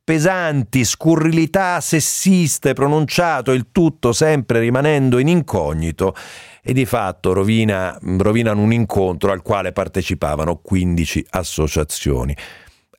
pesanti, 0.07 0.85
scurrilità 0.85 1.81
sessiste 1.81 2.71
pronunciato, 2.71 3.51
il 3.51 3.67
tutto 3.73 4.13
sempre 4.13 4.61
rimanendo 4.61 5.17
in 5.17 5.27
incognito 5.27 6.15
e 6.63 6.71
di 6.71 6.85
fatto 6.85 7.33
rovina, 7.33 7.99
rovinano 8.01 8.61
un 8.61 8.71
incontro 8.71 9.33
al 9.33 9.41
quale 9.41 9.73
partecipavano 9.73 10.61
15 10.61 11.25
associazioni. 11.31 12.33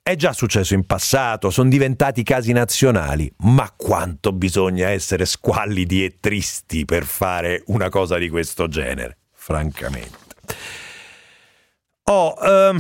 È 0.03 0.17
già 0.17 0.35
successo 0.35 0.75
in 0.75 0.85
passato, 0.85 1.49
sono 1.49 1.71
diventati 1.71 2.23
casi 2.23 2.53
nazionali, 2.53 3.33
ma 3.39 3.73
quanto 3.75 4.35
bisogna 4.35 4.91
essere 4.91 5.25
squallidi 5.25 6.05
e 6.05 6.17
tristi 6.21 6.85
per 6.85 7.05
fare 7.05 7.63
una 7.69 7.89
cosa 7.89 8.19
di 8.19 8.29
questo 8.29 8.69
genere, 8.69 9.17
francamente. 9.33 10.19
Oh, 12.03 12.35
um, 12.39 12.79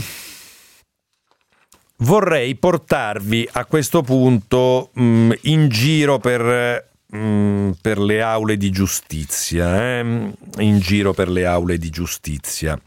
vorrei 1.98 2.54
portarvi 2.54 3.48
a 3.52 3.64
questo 3.64 4.02
punto 4.02 4.90
mh, 4.92 5.02
mm, 5.02 5.30
in 5.42 5.68
giro 5.68 6.18
per, 6.18 6.90
mh, 7.06 7.18
mm, 7.18 7.70
per, 7.80 7.98
le 7.98 8.22
aule 8.22 8.56
di 8.56 8.70
giustizia, 8.70 9.98
eh? 9.98 10.32
in 10.58 10.78
giro 10.78 11.12
per 11.12 11.28
le 11.28 11.46
aule 11.46 11.78
di 11.78 11.90
giustizia. 11.90 12.78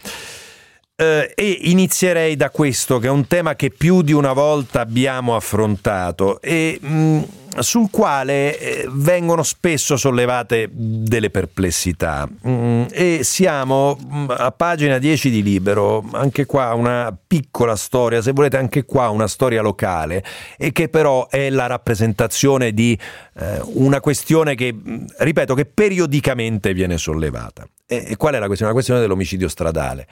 Eh, 0.96 1.34
e 1.36 1.58
inizierei 1.64 2.36
da 2.36 2.52
questo, 2.52 3.00
che 3.00 3.08
è 3.08 3.10
un 3.10 3.26
tema 3.26 3.56
che 3.56 3.72
più 3.72 4.02
di 4.04 4.14
una 4.14 4.34
volta 4.34 4.82
abbiamo 4.82 5.36
affrontato 5.36 6.40
e 6.42 6.78
mh, 6.80 6.88
mm, 6.88 7.22
sul 7.60 7.90
quale 7.90 8.58
eh, 8.58 8.88
vengono 8.90 9.44
spesso 9.44 9.98
sollevate 9.98 10.70
delle 10.72 11.30
perplessità. 11.30 12.28
Mm, 12.48 12.84
e 12.92 13.20
siamo 13.24 13.98
mm, 14.02 14.30
a 14.30 14.52
pagina 14.52 14.98
10 14.98 15.30
di 15.30 15.44
Libero, 15.44 16.04
anche 16.14 16.46
qua 16.46 16.74
una 16.74 17.16
piccola 17.28 17.76
storia, 17.76 18.22
se 18.22 18.32
volete 18.32 18.58
anche 18.58 18.86
qua 18.86 19.10
una 19.10 19.28
storia 19.28 19.62
locale, 19.62 20.24
e 20.58 20.72
che 20.72 20.90
però 20.90 21.28
è 21.28 21.50
la 21.50 21.68
rappresentazione 21.68 22.74
di 22.74 22.98
eh, 23.40 23.60
una 23.74 24.00
questione 24.00 24.56
che, 24.56 24.76
ripeto, 25.18 25.54
che 25.54 25.66
periodicamente 25.66 26.74
viene 26.74 26.98
sollevata. 26.98 27.68
E 27.86 28.16
qual 28.16 28.36
è 28.36 28.40
la 28.40 28.46
questione? 28.46 28.72
La 28.72 28.78
questione 28.78 29.02
dell'omicidio 29.02 29.50
stradale 29.50 30.08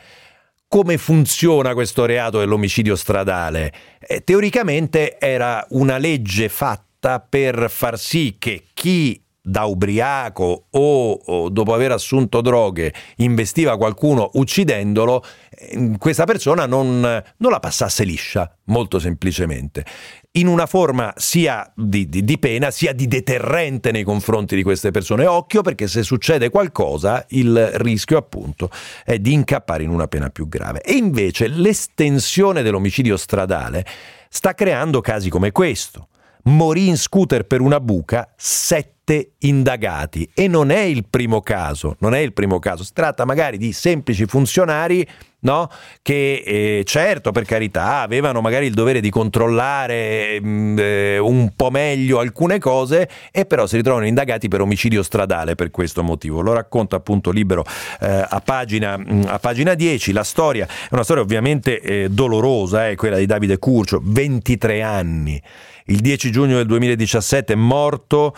come 0.69 0.99
funziona 0.99 1.73
questo 1.73 2.05
reato 2.05 2.37
dell'omicidio 2.37 2.95
stradale? 2.95 3.73
Eh, 3.99 4.23
teoricamente 4.23 5.17
era 5.17 5.65
una 5.69 5.97
legge 5.97 6.47
fatta 6.47 6.88
per 7.27 7.69
far 7.69 7.97
sì 7.97 8.35
che 8.37 8.65
chi 8.73 9.21
da 9.41 9.63
ubriaco 9.63 10.65
o, 10.69 11.11
o, 11.11 11.49
dopo 11.49 11.73
aver 11.73 11.91
assunto 11.91 12.41
droghe 12.41 12.93
investiva 13.17 13.77
qualcuno 13.77 14.29
uccidendolo, 14.33 15.23
eh, 15.49 15.95
questa 15.97 16.25
persona 16.25 16.65
non, 16.65 16.99
non 16.99 17.51
la 17.51 17.59
passasse 17.59 18.03
liscia, 18.03 18.53
molto 18.65 18.99
semplicemente 18.99 19.85
in 20.33 20.45
una 20.47 20.67
forma 20.67 21.11
sia 21.15 21.69
di, 21.75 22.07
di, 22.07 22.23
di, 22.23 22.37
pena 22.37 22.69
sia 22.69 22.93
di 22.93 23.07
deterrente 23.07 23.91
nei 23.91 24.03
confronti 24.03 24.55
di 24.55 24.61
queste 24.61 24.91
persone. 24.91 25.25
Occhio 25.25 25.61
perché 25.61 25.87
se 25.87 26.03
succede 26.03 26.49
qualcosa 26.49 27.25
il 27.29 27.71
rischio 27.73 28.17
appunto 28.17 28.69
è 29.03 29.17
di 29.17 29.33
incappare 29.33 29.83
in 29.83 29.89
una 29.89 30.07
pena 30.07 30.29
più 30.29 30.47
grave. 30.47 30.81
E 30.81 30.93
invece 30.93 31.47
l'estensione 31.47 32.61
dell'omicidio 32.61 33.17
stradale 33.17 33.83
sta 34.29 34.53
creando 34.53 35.01
casi 35.01 35.29
come 35.29 35.51
questo. 35.51 36.09
Morì 36.43 36.87
in 36.87 36.97
scooter 36.97 37.43
per 37.43 37.61
una 37.61 37.79
buca, 37.79 38.31
sette 38.35 39.31
indagati 39.39 40.29
e 40.33 40.47
non 40.47 40.69
è 40.69 40.81
il 40.81 41.05
primo 41.09 41.41
caso, 41.41 41.95
non 41.99 42.13
è 42.13 42.19
il 42.19 42.33
primo 42.33 42.59
caso, 42.59 42.83
si 42.83 42.93
tratta 42.93 43.25
magari 43.25 43.57
di 43.57 43.73
semplici 43.73 44.25
funzionari 44.25 45.05
No? 45.41 45.69
che 46.01 46.43
eh, 46.45 46.83
certo 46.83 47.31
per 47.31 47.45
carità 47.45 48.01
avevano 48.01 48.41
magari 48.41 48.65
il 48.65 48.73
dovere 48.73 48.99
di 48.99 49.09
controllare 49.09 50.37
mh, 50.41 50.49
mm, 50.49 50.77
eh, 50.77 51.17
un 51.17 51.53
po' 51.55 51.69
meglio 51.69 52.19
alcune 52.19 52.59
cose 52.59 53.07
e 53.31 53.45
però 53.45 53.65
si 53.65 53.77
ritrovano 53.77 54.05
indagati 54.05 54.49
per 54.49 54.59
omicidio 54.59 55.01
stradale 55.01 55.55
per 55.55 55.71
questo 55.71 56.03
motivo. 56.03 56.41
Lo 56.41 56.51
racconta 56.51 56.97
appunto 56.97 57.31
Libero 57.31 57.63
eh, 58.01 58.25
a, 58.27 58.41
pagina, 58.43 58.97
mh, 58.97 59.13
mm, 59.13 59.21
a, 59.27 59.39
pagina, 59.39 59.75
10. 59.75 60.11
La 60.11 60.25
storia 60.25 60.65
è 60.65 60.87
una 60.91 61.03
storia 61.03 61.23
ovviamente 61.23 61.79
eh, 61.79 62.09
dolorosa, 62.09 62.89
è 62.89 62.95
quella 62.95 63.15
di 63.15 63.25
Davide 63.25 63.59
Curcio, 63.59 64.01
23 64.03 64.81
anni. 64.81 65.41
Il 65.89 66.01
10 66.01 66.29
giugno 66.29 66.57
del 66.57 66.67
2017 66.67 67.53
è 67.53 67.55
morto 67.55 68.35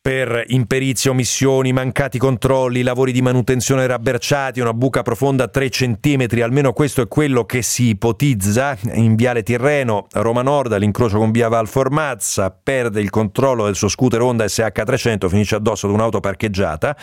per 0.00 0.44
imperizia, 0.46 1.10
omissioni, 1.10 1.74
mancati 1.74 2.16
controlli, 2.16 2.80
lavori 2.80 3.12
di 3.12 3.20
manutenzione 3.20 3.86
rabberciati, 3.86 4.60
una 4.60 4.72
buca 4.72 5.02
profonda 5.02 5.46
3 5.46 5.68
cm, 5.68 6.26
almeno 6.42 6.72
questo 6.72 7.02
è 7.02 7.08
quello 7.08 7.44
che 7.44 7.60
si 7.60 7.88
ipotizza. 7.88 8.78
In 8.94 9.14
Viale 9.14 9.42
Tirreno, 9.42 10.06
Roma 10.12 10.40
Nord, 10.40 10.72
all'incrocio 10.72 11.18
con 11.18 11.32
Via 11.32 11.48
Valformazza, 11.48 12.50
perde 12.50 13.02
il 13.02 13.10
controllo 13.10 13.66
del 13.66 13.76
suo 13.76 13.88
scooter 13.88 14.22
Honda 14.22 14.46
SH300, 14.46 15.28
finisce 15.28 15.56
addosso 15.56 15.86
ad 15.86 15.92
un'auto 15.92 16.20
parcheggiata 16.20 16.96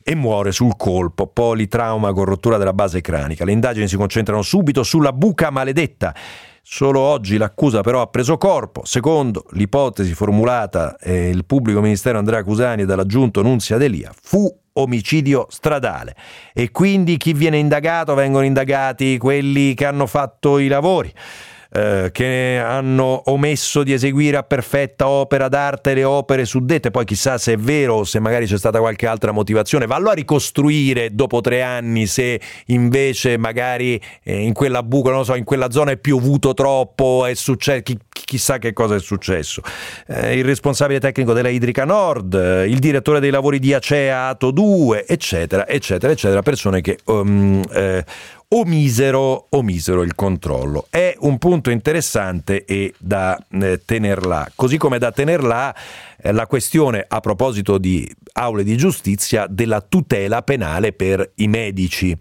e 0.00 0.14
muore 0.14 0.52
sul 0.52 0.76
colpo, 0.76 1.26
politrauma 1.26 2.12
con 2.12 2.24
rottura 2.24 2.56
della 2.56 2.72
base 2.72 3.00
cranica. 3.00 3.44
Le 3.44 3.50
indagini 3.52 3.88
si 3.88 3.96
concentrano 3.96 4.42
subito 4.42 4.84
sulla 4.84 5.12
buca 5.12 5.50
maledetta 5.50 6.14
Solo 6.70 7.00
oggi 7.00 7.38
l'accusa 7.38 7.80
però 7.80 8.02
ha 8.02 8.08
preso 8.08 8.36
corpo. 8.36 8.84
Secondo 8.84 9.46
l'ipotesi 9.52 10.12
formulata 10.12 10.98
eh, 10.98 11.30
il 11.30 11.46
pubblico 11.46 11.80
ministero 11.80 12.18
Andrea 12.18 12.44
Cusani 12.44 12.82
e 12.82 12.84
dall'aggiunto 12.84 13.40
Nunzia 13.40 13.78
Delia, 13.78 14.12
fu 14.14 14.54
omicidio 14.74 15.46
stradale. 15.48 16.14
E 16.52 16.70
quindi 16.70 17.16
chi 17.16 17.32
viene 17.32 17.56
indagato? 17.56 18.12
Vengono 18.12 18.44
indagati 18.44 19.16
quelli 19.16 19.72
che 19.72 19.86
hanno 19.86 20.06
fatto 20.06 20.58
i 20.58 20.68
lavori 20.68 21.10
eh, 21.70 22.08
che 22.12 22.60
hanno 22.64 23.22
omesso 23.26 23.82
di 23.82 23.92
eseguire 23.92 24.38
a 24.38 24.42
perfetta 24.42 25.08
opera 25.08 25.48
d'arte 25.48 25.94
le 25.94 26.04
opere 26.04 26.44
suddette, 26.44 26.90
poi 26.90 27.04
chissà 27.04 27.36
se 27.36 27.52
è 27.52 27.56
vero 27.56 27.96
o 27.96 28.04
se 28.04 28.20
magari 28.20 28.46
c'è 28.46 28.56
stata 28.56 28.78
qualche 28.78 29.06
altra 29.06 29.32
motivazione, 29.32 29.86
vallo 29.86 30.10
a 30.10 30.14
ricostruire 30.14 31.14
dopo 31.14 31.40
tre 31.40 31.62
anni 31.62 32.06
se 32.06 32.40
invece 32.66 33.36
magari 33.36 34.00
eh, 34.22 34.42
in 34.42 34.54
quella 34.54 34.82
buca, 34.82 35.10
non 35.10 35.24
so, 35.24 35.34
in 35.34 35.44
quella 35.44 35.70
zona 35.70 35.90
è 35.90 35.96
piovuto 35.98 36.54
troppo, 36.54 37.26
è 37.26 37.34
successo, 37.34 37.82
chi, 37.82 37.98
chissà 38.10 38.58
che 38.58 38.72
cosa 38.72 38.94
è 38.94 39.00
successo. 39.00 39.62
Eh, 40.06 40.38
il 40.38 40.44
responsabile 40.44 41.00
tecnico 41.00 41.32
della 41.32 41.48
Idrica 41.48 41.84
Nord, 41.84 42.34
eh, 42.34 42.68
il 42.68 42.78
direttore 42.78 43.20
dei 43.20 43.30
lavori 43.30 43.58
di 43.58 43.74
Acea 43.74 44.28
Ato 44.28 44.50
2, 44.50 45.06
eccetera, 45.06 45.68
eccetera, 45.68 46.12
eccetera, 46.12 46.42
persone 46.42 46.80
che 46.80 46.98
um, 47.04 47.62
o 48.50 48.64
misero, 48.64 49.46
o 49.50 49.62
misero 49.62 50.02
il 50.02 50.14
controllo. 50.14 50.86
È 50.88 51.14
un 51.20 51.38
punto 51.38 51.70
interessante 51.70 52.64
e 52.64 52.94
da 52.98 53.38
eh, 53.50 53.82
tenerla, 53.84 54.52
così 54.54 54.78
come 54.78 54.98
da 54.98 55.12
tenerla 55.12 55.74
eh, 56.16 56.32
la 56.32 56.46
questione 56.46 57.04
a 57.06 57.20
proposito 57.20 57.78
di 57.78 58.10
aule 58.32 58.64
di 58.64 58.76
giustizia 58.76 59.46
della 59.46 59.80
tutela 59.80 60.42
penale 60.42 60.92
per 60.92 61.32
i 61.36 61.48
medici 61.48 62.16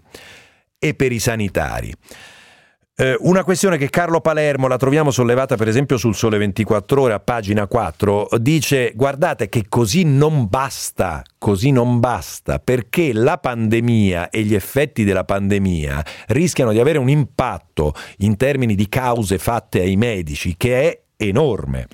e 0.78 0.94
per 0.94 1.12
i 1.12 1.20
sanitari. 1.20 1.94
Eh, 3.00 3.16
una 3.20 3.44
questione 3.44 3.78
che 3.78 3.92
Carlo 3.92 4.22
Palermo, 4.22 4.68
la 4.68 4.78
troviamo 4.78 5.12
sollevata 5.12 5.56
per 5.56 5.68
esempio 5.68 5.98
sul 5.98 6.16
Sole 6.16 6.40
24 6.40 7.00
ore 7.00 7.14
a 7.14 7.20
pagina 7.20 7.68
4, 7.68 8.30
dice 8.40 8.92
guardate 8.96 9.50
che 9.50 9.66
così 9.70 10.04
non 10.04 10.48
basta, 10.50 11.22
così 11.38 11.70
non 11.70 12.00
basta, 12.00 12.58
perché 12.58 13.14
la 13.14 13.38
pandemia 13.38 14.32
e 14.32 14.42
gli 14.42 14.56
effetti 14.56 15.04
della 15.04 15.26
pandemia 15.26 16.04
rischiano 16.30 16.72
di 16.72 16.80
avere 16.80 16.98
un 16.98 17.08
impatto 17.08 17.94
in 18.18 18.36
termini 18.36 18.74
di 18.74 18.90
cause 18.90 19.38
fatte 19.38 19.80
ai 19.80 19.96
medici 19.96 20.56
che 20.58 20.82
è 20.82 21.02
enorme. 21.18 21.88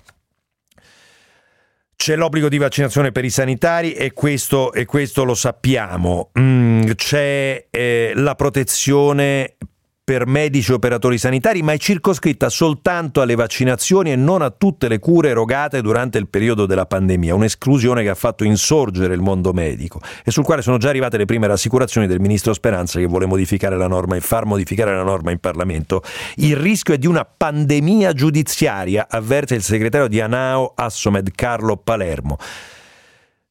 C'è 1.97 2.15
l'obbligo 2.15 2.47
di 2.47 2.57
vaccinazione 2.57 3.11
per 3.11 3.25
i 3.25 3.29
sanitari 3.29 3.91
e 3.91 4.13
questo, 4.13 4.71
e 4.71 4.85
questo 4.85 5.25
lo 5.25 5.35
sappiamo. 5.35 6.31
Mm, 6.39 6.91
c'è 6.95 7.67
eh, 7.69 8.13
la 8.15 8.35
protezione 8.35 9.57
per 10.05 10.27
medici 10.27 10.71
e 10.71 10.73
operatori 10.73 11.17
sanitari, 11.17 11.61
ma 11.61 11.71
è 11.71 11.77
circoscritta 11.77 12.49
soltanto 12.49 13.21
alle 13.21 13.35
vaccinazioni 13.35 14.11
e 14.11 14.17
non 14.17 14.41
a 14.41 14.49
tutte 14.49 14.89
le 14.89 14.99
cure 14.99 15.29
erogate 15.29 15.81
durante 15.81 16.17
il 16.17 16.27
periodo 16.27 16.65
della 16.65 16.85
pandemia, 16.85 17.33
un'esclusione 17.33 18.03
che 18.03 18.09
ha 18.09 18.15
fatto 18.15 18.43
insorgere 18.43 19.13
il 19.13 19.21
mondo 19.21 19.53
medico 19.53 20.01
e 20.25 20.31
sul 20.31 20.43
quale 20.43 20.61
sono 20.61 20.77
già 20.77 20.89
arrivate 20.89 21.17
le 21.17 21.23
prime 21.23 21.47
rassicurazioni 21.47 22.05
del 22.05 22.19
ministro 22.19 22.53
Speranza 22.53 22.99
che 22.99 23.05
vuole 23.05 23.25
modificare 23.25 23.77
la 23.77 23.87
norma 23.87 24.17
e 24.17 24.19
far 24.19 24.45
modificare 24.45 24.93
la 24.93 25.03
norma 25.03 25.31
in 25.31 25.39
Parlamento. 25.39 26.03
Il 26.35 26.57
rischio 26.57 26.93
è 26.95 26.97
di 26.97 27.07
una 27.07 27.23
pandemia 27.23 28.11
giudiziaria, 28.11 29.07
avverte 29.09 29.55
il 29.55 29.63
segretario 29.63 30.09
di 30.09 30.19
Anao 30.19 30.73
Assomed 30.75 31.31
Carlo 31.33 31.77
Palermo. 31.77 32.37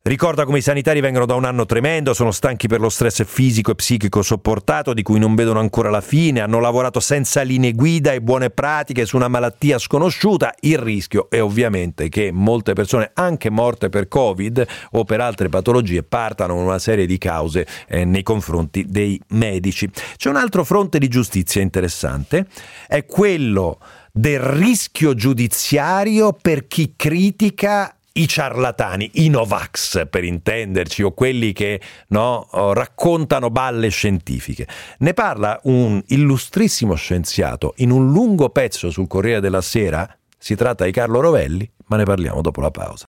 Ricorda 0.04 0.44
come 0.44 0.58
i 0.58 0.62
sanitari 0.62 1.00
vengono 1.00 1.26
da 1.26 1.36
un 1.36 1.44
anno 1.44 1.64
tremendo, 1.64 2.12
sono 2.12 2.32
stanchi 2.32 2.66
per 2.66 2.80
lo 2.80 2.88
stress 2.88 3.24
fisico 3.24 3.70
e 3.70 3.76
psichico 3.76 4.20
sopportato, 4.20 4.94
di 4.94 5.02
cui 5.04 5.20
non 5.20 5.36
vedono 5.36 5.60
ancora 5.60 5.90
la 5.90 6.00
fine, 6.00 6.40
hanno 6.40 6.58
lavorato 6.58 6.98
senza 6.98 7.42
linee 7.42 7.70
guida 7.70 8.10
e 8.12 8.20
buone 8.20 8.50
pratiche 8.50 9.06
su 9.06 9.14
una 9.14 9.28
malattia 9.28 9.78
sconosciuta. 9.78 10.54
Il 10.58 10.78
rischio 10.78 11.30
è 11.30 11.40
ovviamente 11.40 12.08
che 12.08 12.32
molte 12.32 12.72
persone, 12.72 13.12
anche 13.14 13.48
morte 13.48 13.90
per 13.90 14.08
Covid 14.08 14.66
o 14.90 15.04
per 15.04 15.20
altre 15.20 15.48
patologie, 15.48 16.02
partano 16.02 16.54
con 16.54 16.64
una 16.64 16.80
serie 16.80 17.06
di 17.06 17.18
cause 17.18 17.64
eh, 17.86 18.04
nei 18.04 18.24
confronti 18.24 18.84
dei 18.88 19.20
medici. 19.28 19.88
C'è 20.16 20.28
un 20.28 20.36
altro 20.36 20.64
fronte 20.64 20.98
di 20.98 21.06
giustizia 21.06 21.60
interessante, 21.60 22.46
è 22.88 23.06
quello 23.06 23.78
del 24.10 24.40
rischio 24.40 25.14
giudiziario 25.14 26.32
per 26.32 26.66
chi 26.66 26.94
critica 26.96 27.96
i 28.14 28.28
ciarlatani, 28.28 29.10
i 29.14 29.28
Novax 29.28 30.08
per 30.08 30.24
intenderci, 30.24 31.02
o 31.02 31.12
quelli 31.12 31.52
che 31.52 31.80
no, 32.08 32.48
raccontano 32.50 33.50
balle 33.50 33.88
scientifiche. 33.88 34.66
Ne 34.98 35.14
parla 35.14 35.58
un 35.64 36.02
illustrissimo 36.08 36.94
scienziato 36.94 37.74
in 37.76 37.90
un 37.90 38.10
lungo 38.10 38.50
pezzo 38.50 38.90
sul 38.90 39.06
Corriere 39.06 39.40
della 39.40 39.62
Sera, 39.62 40.08
si 40.38 40.54
tratta 40.54 40.84
di 40.84 40.92
Carlo 40.92 41.20
Rovelli, 41.20 41.70
ma 41.86 41.96
ne 41.96 42.04
parliamo 42.04 42.40
dopo 42.40 42.60
la 42.60 42.70
pausa. 42.70 43.06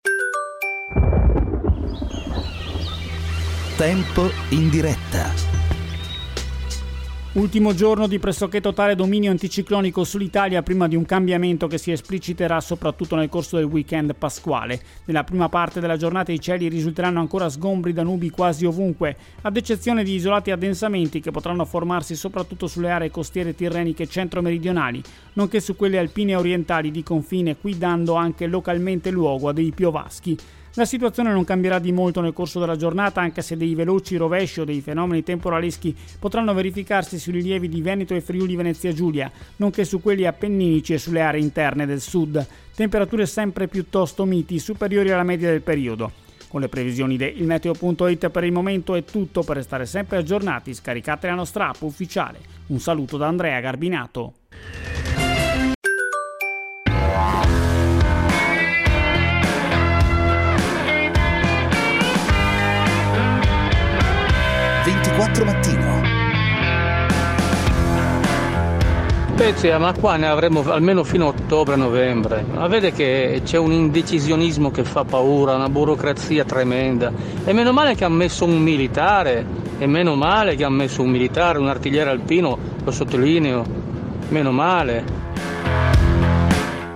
Tempo 3.76 4.30
in 4.50 4.68
diretta. 4.68 5.51
Ultimo 7.34 7.72
giorno 7.72 8.08
di 8.08 8.18
pressoché 8.18 8.60
totale 8.60 8.94
dominio 8.94 9.30
anticiclonico 9.30 10.04
sull'Italia 10.04 10.62
prima 10.62 10.86
di 10.86 10.96
un 10.96 11.06
cambiamento 11.06 11.66
che 11.66 11.78
si 11.78 11.90
espliciterà 11.90 12.60
soprattutto 12.60 13.16
nel 13.16 13.30
corso 13.30 13.56
del 13.56 13.64
weekend 13.64 14.14
pasquale. 14.14 14.78
Nella 15.06 15.24
prima 15.24 15.48
parte 15.48 15.80
della 15.80 15.96
giornata 15.96 16.30
i 16.30 16.38
cieli 16.38 16.68
risulteranno 16.68 17.20
ancora 17.20 17.48
sgombri 17.48 17.94
da 17.94 18.02
nubi 18.02 18.28
quasi 18.28 18.66
ovunque, 18.66 19.16
ad 19.40 19.56
eccezione 19.56 20.04
di 20.04 20.12
isolati 20.12 20.50
addensamenti 20.50 21.20
che 21.20 21.30
potranno 21.30 21.64
formarsi 21.64 22.16
soprattutto 22.16 22.66
sulle 22.66 22.90
aree 22.90 23.10
costiere 23.10 23.54
tirreniche 23.54 24.06
centro-meridionali, 24.06 25.02
nonché 25.32 25.60
su 25.60 25.74
quelle 25.74 25.96
alpine 25.96 26.36
orientali 26.36 26.90
di 26.90 27.02
confine, 27.02 27.56
qui 27.56 27.78
dando 27.78 28.12
anche 28.12 28.46
localmente 28.46 29.10
luogo 29.10 29.48
a 29.48 29.54
dei 29.54 29.70
piovaschi. 29.70 30.36
La 30.76 30.86
situazione 30.86 31.30
non 31.30 31.44
cambierà 31.44 31.78
di 31.78 31.92
molto 31.92 32.22
nel 32.22 32.32
corso 32.32 32.58
della 32.58 32.76
giornata, 32.76 33.20
anche 33.20 33.42
se 33.42 33.58
dei 33.58 33.74
veloci 33.74 34.16
rovesci 34.16 34.60
o 34.60 34.64
dei 34.64 34.80
fenomeni 34.80 35.22
temporaleschi 35.22 35.94
potranno 36.18 36.54
verificarsi 36.54 37.18
sui 37.18 37.32
rilievi 37.32 37.68
di 37.68 37.82
Veneto 37.82 38.14
e 38.14 38.22
Friuli 38.22 38.56
Venezia 38.56 38.90
Giulia, 38.94 39.30
nonché 39.56 39.84
su 39.84 40.00
quelli 40.00 40.24
appenninici 40.24 40.94
e 40.94 40.98
sulle 40.98 41.20
aree 41.20 41.42
interne 41.42 41.84
del 41.84 42.00
sud. 42.00 42.46
Temperature 42.74 43.26
sempre 43.26 43.68
piuttosto 43.68 44.24
miti, 44.24 44.58
superiori 44.58 45.10
alla 45.10 45.24
media 45.24 45.50
del 45.50 45.60
periodo. 45.60 46.20
con 46.48 46.60
le 46.60 46.68
previsioni 46.68 47.16
del 47.16 47.42
meteo.it 47.44 48.28
per 48.28 48.44
il 48.44 48.52
momento 48.52 48.94
è 48.94 49.04
tutto 49.04 49.42
per 49.42 49.56
restare 49.56 49.86
sempre 49.86 50.18
aggiornati 50.18 50.74
scaricate 50.74 51.26
la 51.26 51.34
nostra 51.34 51.68
app 51.68 51.80
ufficiale 51.80 52.40
un 52.66 52.78
saluto 52.78 53.16
da 53.16 53.26
Andrea 53.26 53.58
Garbinato 53.60 54.34
Pezzi, 69.42 69.68
ma 69.70 69.92
qua 69.92 70.14
ne 70.14 70.28
avremo 70.28 70.62
almeno 70.70 71.02
fino 71.02 71.24
a 71.24 71.28
ottobre-novembre. 71.30 72.44
Ma 72.48 72.68
vede 72.68 72.92
che 72.92 73.40
c'è 73.42 73.58
un 73.58 73.72
indecisionismo 73.72 74.70
che 74.70 74.84
fa 74.84 75.02
paura, 75.02 75.56
una 75.56 75.68
burocrazia 75.68 76.44
tremenda. 76.44 77.12
E 77.44 77.52
meno 77.52 77.72
male 77.72 77.96
che 77.96 78.04
ha 78.04 78.08
messo 78.08 78.44
un 78.44 78.62
militare, 78.62 79.44
e 79.78 79.86
meno 79.86 80.14
male 80.14 80.54
che 80.54 80.62
ha 80.62 80.68
messo 80.68 81.02
un 81.02 81.10
militare, 81.10 81.58
un 81.58 81.66
artigliere 81.66 82.10
alpino, 82.10 82.56
lo 82.84 82.90
sottolineo, 82.92 83.64
meno 84.28 84.52
male. 84.52 85.04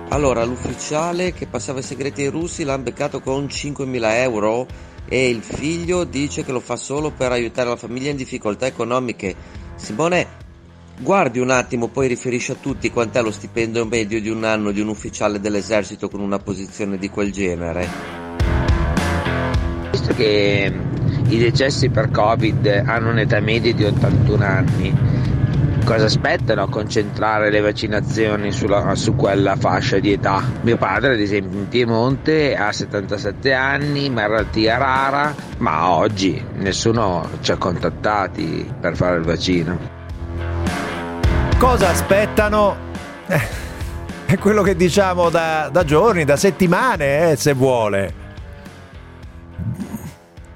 Allora, 0.07 0.45
l'ufficiale 0.45 1.33
che 1.33 1.47
passava 1.47 1.79
i 1.79 1.83
segreti 1.83 2.21
ai 2.21 2.29
russi 2.29 2.63
l'ha 2.63 2.77
beccato 2.77 3.19
con 3.19 3.47
5.000 3.47 4.21
euro 4.21 4.65
e 5.05 5.27
il 5.27 5.41
figlio 5.41 6.05
dice 6.05 6.45
che 6.45 6.53
lo 6.53 6.61
fa 6.61 6.77
solo 6.77 7.11
per 7.11 7.29
aiutare 7.29 7.67
la 7.67 7.75
famiglia 7.75 8.09
in 8.09 8.15
difficoltà 8.15 8.67
economiche. 8.67 9.35
Simone, 9.75 10.45
guardi 10.99 11.39
un 11.39 11.51
attimo, 11.51 11.87
poi 11.87 12.07
riferisci 12.07 12.51
a 12.51 12.55
tutti 12.59 12.89
quant'è 12.89 13.21
lo 13.21 13.31
stipendio 13.31 13.85
medio 13.85 14.19
di 14.19 14.29
un 14.29 14.43
anno 14.43 14.71
di 14.71 14.79
un 14.79 14.87
ufficiale 14.87 15.39
dell'esercito 15.39 16.09
con 16.09 16.19
una 16.19 16.39
posizione 16.39 16.97
di 16.97 17.09
quel 17.09 17.31
genere. 17.31 17.87
Visto 19.91 20.13
che 20.13 20.73
i 21.29 21.37
decessi 21.37 21.89
per 21.89 22.09
Covid 22.09 22.83
hanno 22.85 23.11
un'età 23.11 23.39
media 23.39 23.73
di 23.73 23.83
81 23.83 24.43
anni, 24.43 24.93
cosa 25.85 26.05
aspettano 26.05 26.63
a 26.63 26.69
concentrare 26.69 27.49
le 27.49 27.61
vaccinazioni 27.61 28.51
sulla, 28.51 28.95
su 28.95 29.15
quella 29.15 29.55
fascia 29.55 29.99
di 29.99 30.11
età. 30.11 30.43
Mio 30.61 30.77
padre, 30.77 31.13
ad 31.13 31.19
esempio, 31.19 31.59
in 31.59 31.67
Piemonte 31.67 32.55
ha 32.55 32.71
77 32.71 33.53
anni, 33.53 34.09
malattia 34.09 34.77
rara, 34.77 35.33
ma 35.59 35.91
oggi 35.91 36.43
nessuno 36.55 37.29
ci 37.41 37.51
ha 37.51 37.57
contattati 37.57 38.69
per 38.79 38.95
fare 38.95 39.17
il 39.17 39.23
vaccino. 39.23 39.96
Cosa 41.59 41.89
aspettano? 41.89 42.77
Eh, 43.25 43.41
è 44.27 44.37
quello 44.37 44.61
che 44.61 44.75
diciamo 44.75 45.31
da, 45.31 45.69
da 45.71 45.83
giorni, 45.83 46.23
da 46.23 46.37
settimane, 46.37 47.31
eh, 47.31 47.35
se 47.35 47.53
vuole. 47.53 48.25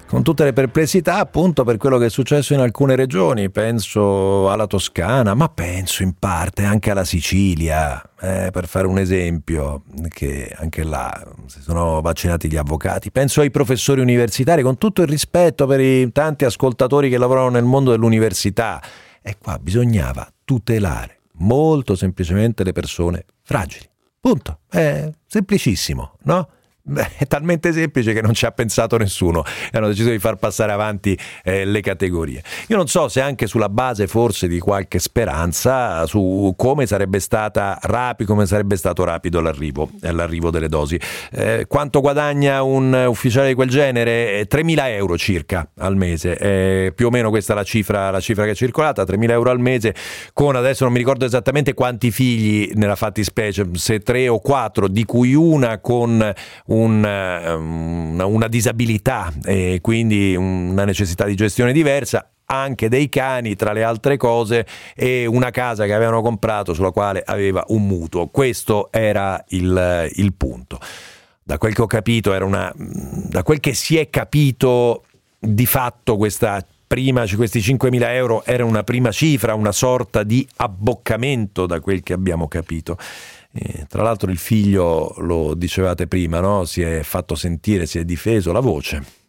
Con 0.05 0.22
tutte 0.22 0.43
le 0.43 0.53
perplessità 0.53 1.17
appunto 1.17 1.63
per 1.63 1.77
quello 1.77 1.98
che 1.98 2.05
è 2.05 2.10
successo 2.10 2.53
in 2.53 2.60
alcune 2.60 2.96
regioni, 2.96 3.50
penso 3.50 4.51
alla 4.51 4.67
Toscana, 4.67 5.34
ma 5.34 5.50
penso 5.50 6.03
in 6.03 6.13
parte 6.20 6.65
anche 6.65 6.91
alla 6.91 7.05
Sicilia, 7.05 8.00
eh, 8.20 8.50
per 8.51 8.67
fare 8.67 8.86
un 8.86 9.00
esempio, 9.00 9.81
che 10.08 10.53
anche 10.55 10.84
là 10.84 11.20
si 11.48 11.63
sono 11.63 12.00
vaccinati 12.01 12.48
gli 12.48 12.58
avvocati, 12.58 13.10
penso 13.10 13.41
ai 13.41 13.50
professori 13.50 14.01
universitari, 14.01 14.62
con 14.62 14.77
tutto 14.77 15.01
il 15.01 15.08
rispetto 15.08 15.65
per 15.65 15.79
i 15.79 16.12
tanti 16.12 16.46
ascoltatori 16.46 17.10
che 17.10 17.17
lavorano 17.17 17.50
nel 17.50 17.63
mondo 17.63 17.89
dell'università, 17.89 18.79
e 19.24 19.38
qua 19.41 19.58
bisognava 19.60 20.31
tutelare 20.51 21.22
molto 21.36 21.96
semplicemente 21.96 22.65
le 22.65 22.74
persone 22.74 23.24
fragili. 23.41 23.89
Punto. 24.20 24.60
È 24.67 25.10
semplicissimo, 25.25 26.17
no? 26.24 26.50
Beh, 26.91 27.10
è 27.19 27.25
talmente 27.25 27.71
semplice 27.71 28.12
che 28.12 28.21
non 28.21 28.33
ci 28.33 28.45
ha 28.45 28.51
pensato 28.51 28.97
nessuno 28.97 29.45
e 29.71 29.77
hanno 29.77 29.88
deciso 29.88 30.10
di 30.10 30.19
far 30.19 30.36
passare 30.36 30.73
avanti 30.73 31.17
eh, 31.41 31.63
le 31.63 31.80
categorie. 31.80 32.43
Io 32.67 32.75
non 32.75 32.88
so 32.88 33.08
se 33.08 33.21
anche 33.21 33.47
sulla 33.47 33.69
base 33.69 34.08
forse 34.08 34.49
di 34.49 34.60
qualche 34.60 34.99
speranza 34.99 36.06
su 36.06 36.54
come 36.58 36.86
sarebbe 36.86 37.19
rapido, 37.30 38.34
come 38.34 38.45
sarebbe 38.45 38.75
stato 38.75 39.06
rapido 39.06 39.39
l'arrivo, 39.39 39.89
l'arrivo 40.01 40.51
delle 40.51 40.67
dosi. 40.67 40.99
Eh, 41.32 41.65
quanto 41.65 42.01
guadagna 42.01 42.62
un 42.62 43.06
ufficiale 43.08 43.47
di 43.47 43.54
quel 43.54 43.69
genere? 43.69 44.45
3.000 44.49 44.86
eh, 44.86 44.91
euro 44.95 45.17
circa 45.17 45.65
al 45.77 45.95
mese, 45.95 46.38
eh, 46.38 46.91
più 46.93 47.08
o 47.08 47.10
meno 47.10 47.30
questa 47.30 47.54
è 47.54 47.56
la 47.56 47.63
cifra, 47.63 48.12
la 48.12 48.19
cifra 48.19 48.43
che 48.43 48.51
è 48.51 48.56
circolata, 48.56 49.04
3.000 49.04 49.30
euro 49.30 49.49
al 49.49 49.60
mese 49.60 49.95
con 50.34 50.58
adesso 50.58 50.84
non 50.84 50.91
mi 50.91 50.99
ricordo 50.99 51.23
esattamente 51.23 51.73
quanti 51.73 52.12
figli 52.12 52.71
nella 52.73 52.97
fattispecie, 52.97 53.69
se 53.73 53.99
tre 53.99 54.27
o 54.27 54.39
quattro, 54.39 54.89
di 54.89 55.06
cui 55.06 55.34
una 55.34 55.80
con 55.80 56.34
un, 56.65 56.81
una, 56.82 57.56
una 57.56 58.48
disabilità 58.48 59.32
e 59.44 59.80
quindi 59.82 60.36
una 60.36 60.86
necessità 60.86 61.26
di 61.26 61.36
gestione 61.36 61.74
diversa, 61.74 62.30
anche 62.46 62.89
dei 62.89 63.08
cani, 63.08 63.56
tra 63.56 63.72
le 63.72 63.84
altre 63.84 64.17
cose, 64.17 64.65
e 64.96 65.26
una 65.26 65.52
casa 65.52 65.86
che 65.86 65.94
avevano 65.94 66.22
comprato 66.22 66.74
sulla 66.74 66.91
quale 66.91 67.24
aveva 67.26 67.63
un 67.67 67.88
mutuo. 67.88 68.28
Questo 68.28 68.91
era 68.91 69.41
il, 69.50 70.10
il 70.15 70.34
punto. 70.34 70.80
Da 71.44 71.58
quel 71.58 71.74
che 71.74 71.82
ho 71.82 71.88
capito, 71.88 72.34
era 72.34 72.46
una, 72.46 72.72
da 72.76 73.44
quel 73.44 73.60
che 73.60 73.74
si 73.74 73.98
è 73.98 74.10
capito, 74.10 75.04
di 75.39 75.65
fatto 75.65 76.17
questa 76.17 76.63
prima, 76.91 77.26
questi 77.36 77.60
5.000 77.60 78.04
euro 78.10 78.44
era 78.44 78.65
una 78.65 78.84
prima 78.84 79.12
cifra, 79.12 79.54
una 79.54 79.72
sorta 79.72 80.24
di 80.24 80.46
abboccamento, 80.58 81.65
da 81.65 81.80
quel 81.80 82.04
che 82.04 82.12
abbiamo 82.12 82.50
capito. 82.50 82.98
Eh, 83.53 83.85
tra 83.87 84.01
l'altro 84.01 84.31
il 84.31 84.37
figlio, 84.37 85.13
lo 85.17 85.53
dicevate 85.53 86.07
prima, 86.07 86.39
no? 86.39 86.65
si 86.65 86.81
è 86.81 87.03
fatto 87.03 87.35
sentire, 87.35 87.85
si 87.85 87.99
è 87.99 88.05
difeso 88.05 88.51
la 88.51 88.61
voce. 88.61 89.19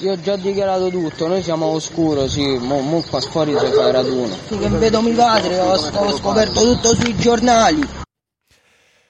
Io 0.00 0.12
ho 0.12 0.20
già 0.20 0.36
dichiarato 0.36 0.90
tutto, 0.90 1.26
noi 1.26 1.42
siamo 1.42 1.66
oscuro, 1.66 2.28
sì, 2.28 2.56
mo, 2.58 2.80
mo 2.80 3.00
qua 3.00 3.20
fuori 3.20 3.54
c'è 3.54 3.70
fa 3.70 3.90
raduno. 3.90 4.32
Sì, 4.46 4.58
che 4.58 4.68
vedo 4.68 5.02
mio 5.02 5.14
padre, 5.14 5.58
ho, 5.58 5.72
ho 5.72 6.16
scoperto 6.16 6.60
tutto 6.60 6.94
sui 6.94 7.16
giornali. 7.16 7.80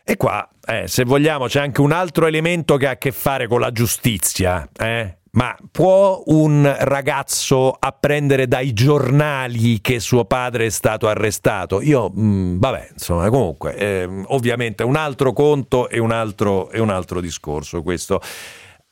E 0.03 0.17
qua, 0.17 0.49
eh, 0.65 0.89
se 0.89 1.05
vogliamo, 1.05 1.47
c'è 1.47 1.61
anche 1.61 1.83
un 1.83 1.93
altro 1.93 2.27
elemento 2.27 2.79
che 2.79 2.87
ha 2.87 2.93
a 2.93 2.97
che 2.97 3.13
fare 3.13 3.47
con 3.47 3.61
la 3.61 3.71
giustizia. 3.71 4.67
Eh? 4.79 5.18
Ma 5.39 5.57
può 5.71 6.21
un 6.27 6.77
ragazzo 6.81 7.71
apprendere 7.79 8.49
dai 8.49 8.73
giornali 8.73 9.81
che 9.81 10.01
suo 10.01 10.25
padre 10.25 10.67
è 10.67 10.69
stato 10.69 11.07
arrestato? 11.07 11.81
Io, 11.81 12.11
mh, 12.13 12.21
mm, 12.21 12.59
vabbè, 12.59 12.89
insomma, 12.95 13.31
comunque, 13.31 13.77
eh, 13.77 14.09
ovviamente 14.27 14.83
un 14.83 14.97
altro 14.97 15.33
conto 15.33 15.89
e 15.89 16.01
un 16.01 16.11
altro, 16.11 16.73
e 16.73 16.81
un 16.81 16.91
altro 16.91 17.21
discorso 17.21 17.85
questo. 17.85 18.21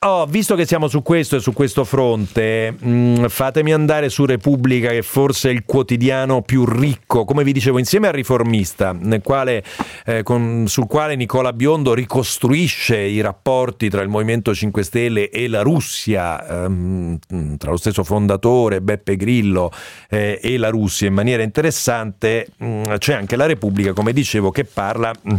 Oh, 0.08 0.24
visto 0.24 0.54
che 0.54 0.66
siamo 0.66 0.86
su 0.86 1.02
questo 1.02 1.34
e 1.34 1.40
su 1.40 1.52
questo 1.52 1.82
fronte, 1.82 2.70
mh, 2.70 2.88
mm, 2.88 3.24
fatemi 3.24 3.72
andare 3.72 4.08
su 4.08 4.24
Repubblica, 4.24 4.90
che 4.90 5.02
forse 5.02 5.48
è 5.48 5.52
il 5.52 5.64
quotidiano 5.66 6.42
più 6.42 6.64
ricco, 6.64 7.24
come 7.24 7.42
vi 7.42 7.52
dicevo, 7.52 7.78
insieme 7.78 8.06
al 8.06 8.12
Riformista, 8.12 8.96
quale, 9.20 9.64
eh, 10.04 10.22
con, 10.22 10.66
sul 10.68 10.86
quale 10.86 11.16
Nicola 11.16 11.52
Biondo 11.52 11.92
ricostruisce 11.92 12.98
i 12.98 13.20
rapporti 13.20 13.90
tra 13.90 14.00
il 14.00 14.08
Movimento 14.08 14.54
5 14.54 14.84
Stelle 14.84 15.28
e 15.28 15.48
la 15.48 15.62
Russia, 15.62 16.64
ehm, 16.64 17.18
tra 17.58 17.72
lo 17.72 17.76
stesso 17.76 18.04
fondatore 18.04 18.80
Beppe 18.80 19.16
Grillo 19.16 19.72
eh, 20.08 20.38
e 20.40 20.56
la 20.56 20.68
Russia 20.68 21.08
in 21.08 21.14
maniera 21.14 21.42
interessante. 21.42 22.46
Mh, 22.58 22.66
mm, 22.66 22.82
c'è 22.98 23.14
anche 23.14 23.34
la 23.34 23.46
Repubblica, 23.46 23.92
come 23.92 24.12
dicevo, 24.12 24.52
che 24.52 24.64
parla. 24.64 25.12
Mh, 25.20 25.34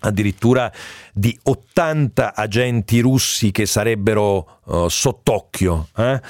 addirittura 0.00 0.70
di 1.12 1.38
80 1.42 2.34
agenti 2.34 3.00
russi 3.00 3.50
che 3.50 3.66
sarebbero 3.66 4.60
uh, 4.64 4.88
sott'occhio. 4.88 5.88
Eh? 5.96 6.20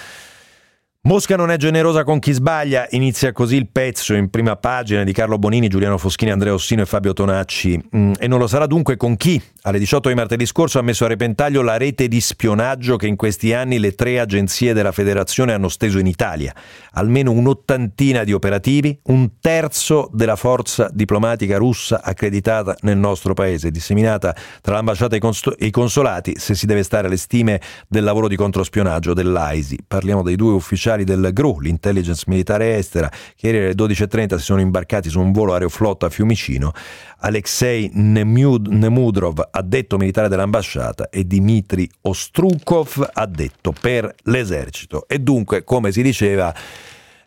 Mosca 1.06 1.36
non 1.36 1.50
è 1.50 1.58
generosa 1.58 2.02
con 2.02 2.18
chi 2.18 2.32
sbaglia, 2.32 2.86
inizia 2.92 3.30
così 3.32 3.56
il 3.56 3.68
pezzo 3.68 4.14
in 4.14 4.30
prima 4.30 4.56
pagina 4.56 5.04
di 5.04 5.12
Carlo 5.12 5.36
Bonini, 5.36 5.68
Giuliano 5.68 5.98
Foschini, 5.98 6.30
Andrea 6.30 6.54
Ossino 6.54 6.80
e 6.80 6.86
Fabio 6.86 7.12
Tonacci. 7.12 7.88
Mm, 7.94 8.12
e 8.18 8.26
non 8.26 8.38
lo 8.38 8.46
sarà 8.46 8.64
dunque 8.64 8.96
con 8.96 9.18
chi? 9.18 9.38
Alle 9.64 9.78
18 9.78 10.08
di 10.08 10.14
martedì 10.14 10.46
scorso 10.46 10.78
ha 10.78 10.82
messo 10.82 11.04
a 11.04 11.08
repentaglio 11.08 11.60
la 11.60 11.76
rete 11.76 12.08
di 12.08 12.22
spionaggio 12.22 12.96
che 12.96 13.06
in 13.06 13.16
questi 13.16 13.52
anni 13.52 13.78
le 13.78 13.94
tre 13.94 14.18
agenzie 14.18 14.72
della 14.72 14.92
federazione 14.92 15.52
hanno 15.52 15.68
steso 15.68 15.98
in 15.98 16.06
Italia. 16.06 16.54
Almeno 16.92 17.32
un'ottantina 17.32 18.24
di 18.24 18.32
operativi, 18.32 18.98
un 19.04 19.32
terzo 19.40 20.08
della 20.10 20.36
forza 20.36 20.88
diplomatica 20.90 21.58
russa 21.58 22.02
accreditata 22.02 22.76
nel 22.80 22.96
nostro 22.96 23.34
paese, 23.34 23.70
disseminata 23.70 24.34
tra 24.62 24.72
l'ambasciata 24.72 25.16
e 25.16 25.66
i 25.66 25.70
consolati, 25.70 26.34
se 26.38 26.54
si 26.54 26.64
deve 26.64 26.82
stare 26.82 27.08
alle 27.08 27.18
stime 27.18 27.60
del 27.88 28.04
lavoro 28.04 28.26
di 28.26 28.36
controspionaggio 28.36 29.12
dell'AISI. 29.12 29.80
Parliamo 29.86 30.22
dei 30.22 30.36
due 30.36 30.52
ufficiali 30.52 30.92
ufficiali 30.94 31.04
del 31.04 31.33
GRU, 31.33 31.61
l'intelligence 31.61 32.24
militare 32.26 32.76
estera, 32.76 33.11
che 33.37 33.46
ieri 33.48 33.59
alle 33.59 33.74
12.30 33.74 34.37
si 34.37 34.44
sono 34.44 34.61
imbarcati 34.61 35.09
su 35.09 35.20
un 35.20 35.33
volo 35.33 35.52
aeroflotta 35.52 36.07
a 36.07 36.11
Fiumicino. 36.11 36.72
Alexei 37.18 37.90
Nemudrov, 37.92 39.48
addetto 39.50 39.96
militare 39.96 40.28
dell'ambasciata, 40.28 41.09
e 41.11 41.24
Dmitry 41.24 41.88
Ostrukov, 42.02 43.11
addetto 43.12 43.72
per 43.78 44.14
l'esercito. 44.24 45.07
E 45.09 45.18
dunque, 45.18 45.64
come 45.64 45.90
si 45.90 46.02
diceva, 46.02 46.54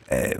eh, 0.07 0.37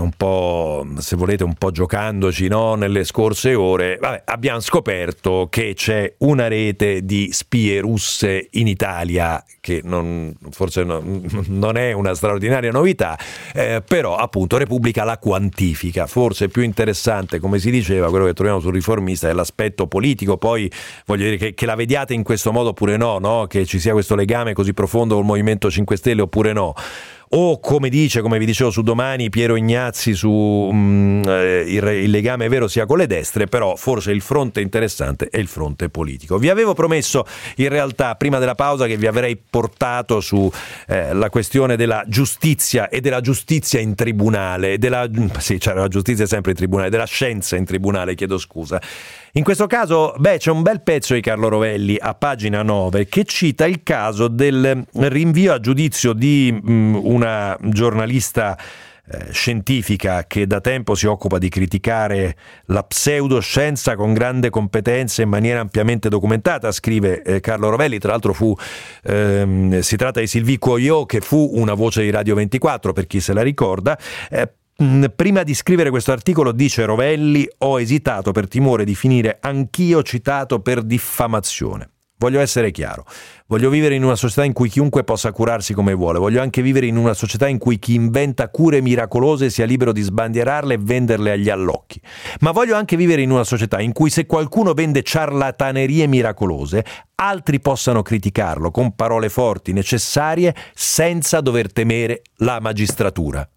un 0.00 0.12
po', 0.16 0.86
se 0.98 1.16
volete, 1.16 1.44
un 1.44 1.54
po' 1.54 1.70
giocandoci 1.70 2.48
no? 2.48 2.74
nelle 2.74 3.04
scorse 3.04 3.54
ore, 3.54 3.98
vabbè, 4.00 4.22
abbiamo 4.26 4.60
scoperto 4.60 5.48
che 5.50 5.72
c'è 5.74 6.14
una 6.18 6.48
rete 6.48 7.04
di 7.04 7.30
spie 7.32 7.80
russe 7.80 8.48
in 8.52 8.66
Italia, 8.66 9.42
che 9.60 9.80
non, 9.84 10.34
forse 10.50 10.84
non, 10.84 11.26
non 11.48 11.76
è 11.76 11.92
una 11.92 12.14
straordinaria 12.14 12.70
novità, 12.70 13.18
eh, 13.54 13.82
però 13.86 14.16
appunto 14.16 14.56
Repubblica 14.56 15.04
la 15.04 15.18
quantifica. 15.18 16.06
Forse 16.06 16.48
più 16.48 16.62
interessante, 16.62 17.38
come 17.38 17.58
si 17.58 17.70
diceva, 17.70 18.08
quello 18.10 18.24
che 18.24 18.34
troviamo 18.34 18.60
sul 18.60 18.72
riformista 18.72 19.28
è 19.28 19.32
l'aspetto 19.32 19.86
politico, 19.86 20.36
poi 20.36 20.70
voglio 21.06 21.24
dire 21.24 21.36
che, 21.36 21.54
che 21.54 21.66
la 21.66 21.74
vediate 21.74 22.14
in 22.14 22.22
questo 22.22 22.52
modo 22.52 22.70
oppure 22.70 22.96
no, 22.96 23.18
no, 23.18 23.46
che 23.46 23.66
ci 23.66 23.78
sia 23.78 23.92
questo 23.92 24.14
legame 24.14 24.52
così 24.52 24.72
profondo 24.72 25.14
col 25.14 25.24
Movimento 25.24 25.70
5 25.70 25.96
Stelle 25.96 26.22
oppure 26.22 26.52
no 26.52 26.74
o 27.30 27.60
come 27.60 27.88
dice, 27.88 28.22
come 28.22 28.38
vi 28.38 28.46
dicevo 28.46 28.70
su 28.70 28.82
domani, 28.82 29.28
Piero 29.28 29.56
Ignazzi 29.56 30.14
su 30.14 30.30
um, 30.30 31.22
eh, 31.26 31.64
il, 31.66 31.84
il, 31.84 32.10
legame 32.10 32.48
vero 32.48 32.68
sia 32.68 32.86
con 32.86 32.98
le 32.98 33.06
destre, 33.06 33.46
però 33.46 33.76
forse 33.76 34.12
il 34.12 34.22
fronte 34.22 34.60
interessante 34.60 35.28
è 35.30 35.38
il 35.38 35.48
fronte 35.48 35.90
politico. 35.90 36.38
Vi 36.38 36.48
avevo 36.48 36.74
promesso 36.74 37.26
in 37.56 37.68
realtà 37.68 38.14
prima 38.14 38.38
della 38.38 38.54
pausa 38.54 38.86
che 38.86 38.96
vi 38.96 39.06
avrei 39.06 39.36
portato 39.36 40.20
sulla 40.20 40.52
eh, 40.86 41.28
questione 41.30 41.76
della 41.76 42.04
giustizia 42.06 42.88
e 42.88 43.00
della 43.00 43.20
giustizia 43.20 43.80
in 43.80 43.94
tribunale, 43.94 44.78
della, 44.78 45.08
sì, 45.38 45.60
cioè 45.60 45.74
la 45.74 45.88
giustizia 45.88 46.26
sempre 46.26 46.52
in 46.52 46.56
tribunale, 46.56 46.88
della 46.88 47.06
scienza 47.06 47.56
in 47.56 47.64
tribunale, 47.64 48.14
chiedo 48.14 48.38
scusa. 48.38 48.80
In 49.32 49.44
questo 49.44 49.66
caso, 49.66 50.14
beh, 50.16 50.38
c'è 50.38 50.50
un 50.50 50.62
bel 50.62 50.80
pezzo 50.80 51.12
di 51.12 51.20
Carlo 51.20 51.48
Rovelli 51.48 51.96
a 52.00 52.14
pagina 52.14 52.62
9 52.62 53.06
che 53.06 53.24
cita 53.24 53.66
il 53.66 53.82
caso 53.82 54.28
del 54.28 54.86
rinvio 54.92 55.52
a 55.52 55.60
giudizio 55.60 56.14
di 56.14 56.50
mh, 56.50 56.98
una 57.02 57.56
giornalista 57.60 58.56
eh, 59.10 59.32
scientifica 59.32 60.26
che 60.26 60.46
da 60.46 60.60
tempo 60.60 60.94
si 60.94 61.06
occupa 61.06 61.38
di 61.38 61.48
criticare 61.50 62.36
la 62.66 62.82
pseudoscienza 62.82 63.96
con 63.96 64.14
grande 64.14 64.50
competenza 64.50 65.20
in 65.20 65.28
maniera 65.28 65.60
ampiamente 65.60 66.08
documentata, 66.08 66.72
scrive 66.72 67.22
eh, 67.22 67.40
Carlo 67.40 67.68
Rovelli, 67.68 67.98
tra 67.98 68.10
l'altro 68.12 68.32
fu, 68.32 68.54
ehm, 69.04 69.80
si 69.80 69.96
tratta 69.96 70.20
di 70.20 70.26
Sylvie 70.26 70.58
Coyot 70.58 71.06
che 71.06 71.20
fu 71.20 71.50
una 71.52 71.74
voce 71.74 72.02
di 72.02 72.10
Radio 72.10 72.34
24 72.34 72.92
per 72.92 73.06
chi 73.06 73.20
se 73.20 73.32
la 73.32 73.42
ricorda, 73.42 73.98
eh, 74.30 74.48
Mm, 74.48 74.57
prima 75.16 75.42
di 75.42 75.54
scrivere 75.54 75.90
questo 75.90 76.12
articolo, 76.12 76.52
dice 76.52 76.84
Rovelli, 76.84 77.48
ho 77.58 77.80
esitato 77.80 78.30
per 78.30 78.46
timore 78.46 78.84
di 78.84 78.94
finire 78.94 79.38
anch'io 79.40 80.04
citato 80.04 80.60
per 80.60 80.82
diffamazione. 80.82 81.90
Voglio 82.20 82.40
essere 82.40 82.70
chiaro, 82.70 83.04
voglio 83.46 83.70
vivere 83.70 83.94
in 83.94 84.02
una 84.02 84.16
società 84.16 84.44
in 84.44 84.52
cui 84.52 84.68
chiunque 84.68 85.04
possa 85.04 85.30
curarsi 85.30 85.72
come 85.72 85.94
vuole, 85.94 86.18
voglio 86.18 86.40
anche 86.40 86.62
vivere 86.62 86.86
in 86.86 86.96
una 86.96 87.14
società 87.14 87.46
in 87.46 87.58
cui 87.58 87.78
chi 87.78 87.94
inventa 87.94 88.48
cure 88.50 88.80
miracolose 88.80 89.50
sia 89.50 89.64
libero 89.64 89.92
di 89.92 90.00
sbandierarle 90.00 90.74
e 90.74 90.78
venderle 90.80 91.32
agli 91.32 91.48
allocchi. 91.48 92.00
Ma 92.40 92.50
voglio 92.50 92.74
anche 92.74 92.96
vivere 92.96 93.22
in 93.22 93.30
una 93.30 93.44
società 93.44 93.80
in 93.80 93.92
cui 93.92 94.10
se 94.10 94.26
qualcuno 94.26 94.74
vende 94.74 95.02
ciarlatanerie 95.02 96.06
miracolose, 96.08 96.84
altri 97.16 97.60
possano 97.60 98.02
criticarlo 98.02 98.70
con 98.72 98.94
parole 98.94 99.28
forti 99.28 99.72
necessarie 99.72 100.54
senza 100.74 101.40
dover 101.40 101.72
temere 101.72 102.22
la 102.38 102.58
magistratura. 102.60 103.48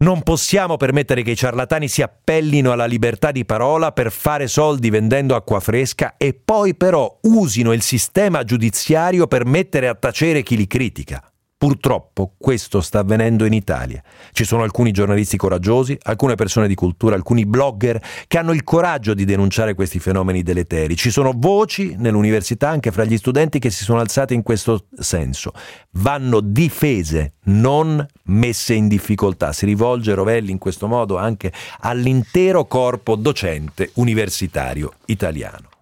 Non 0.00 0.22
possiamo 0.22 0.76
permettere 0.76 1.22
che 1.22 1.32
i 1.32 1.36
ciarlatani 1.36 1.88
si 1.88 2.02
appellino 2.02 2.70
alla 2.70 2.86
libertà 2.86 3.32
di 3.32 3.44
parola 3.44 3.90
per 3.90 4.12
fare 4.12 4.46
soldi 4.46 4.90
vendendo 4.90 5.34
acqua 5.34 5.58
fresca 5.58 6.14
e 6.16 6.34
poi 6.34 6.76
però 6.76 7.18
usino 7.22 7.72
il 7.72 7.82
sistema 7.82 8.44
giudiziario 8.44 9.26
per 9.26 9.44
mettere 9.44 9.88
a 9.88 9.96
tacere 9.96 10.44
chi 10.44 10.56
li 10.56 10.68
critica. 10.68 11.27
Purtroppo 11.58 12.34
questo 12.38 12.80
sta 12.80 13.00
avvenendo 13.00 13.44
in 13.44 13.52
Italia. 13.52 14.00
Ci 14.30 14.44
sono 14.44 14.62
alcuni 14.62 14.92
giornalisti 14.92 15.36
coraggiosi, 15.36 15.98
alcune 16.02 16.36
persone 16.36 16.68
di 16.68 16.76
cultura, 16.76 17.16
alcuni 17.16 17.46
blogger 17.46 18.00
che 18.28 18.38
hanno 18.38 18.52
il 18.52 18.62
coraggio 18.62 19.12
di 19.12 19.24
denunciare 19.24 19.74
questi 19.74 19.98
fenomeni 19.98 20.44
deleteri. 20.44 20.94
Ci 20.94 21.10
sono 21.10 21.32
voci 21.34 21.96
nell'università 21.98 22.68
anche 22.68 22.92
fra 22.92 23.02
gli 23.02 23.16
studenti 23.16 23.58
che 23.58 23.70
si 23.70 23.82
sono 23.82 23.98
alzate 23.98 24.34
in 24.34 24.44
questo 24.44 24.84
senso. 24.96 25.52
Vanno 25.94 26.38
difese, 26.38 27.32
non 27.46 28.06
messe 28.26 28.74
in 28.74 28.86
difficoltà. 28.86 29.52
Si 29.52 29.66
rivolge 29.66 30.14
Rovelli 30.14 30.52
in 30.52 30.58
questo 30.58 30.86
modo 30.86 31.16
anche 31.16 31.52
all'intero 31.80 32.66
corpo 32.66 33.16
docente 33.16 33.90
universitario 33.94 34.92
italiano. 35.06 35.77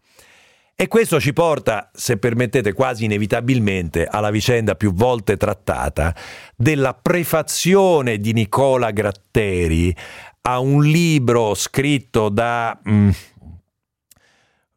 E 0.79 0.89
questo 0.89 1.19
ci 1.19 1.33
porta, 1.33 1.91
se 1.95 2.19
permettete, 2.19 2.75
quasi 2.75 3.07
inevitabilmente 3.07 4.05
alla 4.05 4.29
vicenda 4.29 4.75
più 4.75 4.93
volte 4.93 5.39
trattata 5.39 6.15
della 6.55 6.93
prefazione 6.93 8.19
di 8.19 8.35
Nicola 8.35 8.91
Gratteri 8.91 9.97
a 10.43 10.59
un 10.59 10.83
libro 10.83 11.55
scritto 11.55 12.29
da, 12.29 12.79
mm, 12.87 13.09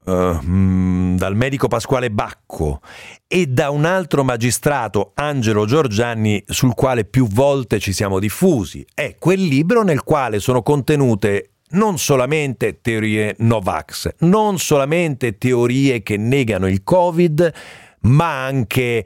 uh, 0.05 1.15
dal 1.17 1.35
medico 1.35 1.67
Pasquale 1.67 2.09
Bacco 2.09 2.79
e 3.27 3.47
da 3.47 3.69
un 3.69 3.83
altro 3.83 4.23
magistrato, 4.23 5.11
Angelo 5.15 5.65
Giorgianni, 5.65 6.41
sul 6.47 6.75
quale 6.75 7.03
più 7.03 7.27
volte 7.27 7.77
ci 7.77 7.91
siamo 7.91 8.19
diffusi. 8.19 8.87
È 8.93 9.17
quel 9.19 9.41
libro 9.41 9.83
nel 9.83 10.03
quale 10.03 10.39
sono 10.39 10.61
contenute 10.61 11.55
non 11.71 11.97
solamente 11.97 12.81
teorie 12.81 13.35
Novax, 13.39 14.15
non 14.19 14.57
solamente 14.57 15.37
teorie 15.37 16.01
che 16.01 16.17
negano 16.17 16.67
il 16.67 16.83
Covid, 16.83 17.53
ma 18.01 18.45
anche 18.45 18.81
eh, 18.81 19.05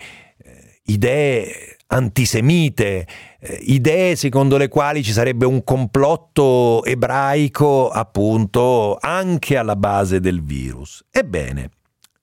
idee 0.85 1.77
antisemite, 1.87 3.07
eh, 3.39 3.59
idee 3.63 4.15
secondo 4.15 4.57
le 4.57 4.67
quali 4.67 5.03
ci 5.03 5.11
sarebbe 5.11 5.45
un 5.45 5.63
complotto 5.63 6.83
ebraico 6.85 7.89
appunto 7.89 8.97
anche 8.99 9.57
alla 9.57 9.75
base 9.75 10.19
del 10.19 10.43
virus. 10.43 11.03
Ebbene, 11.11 11.69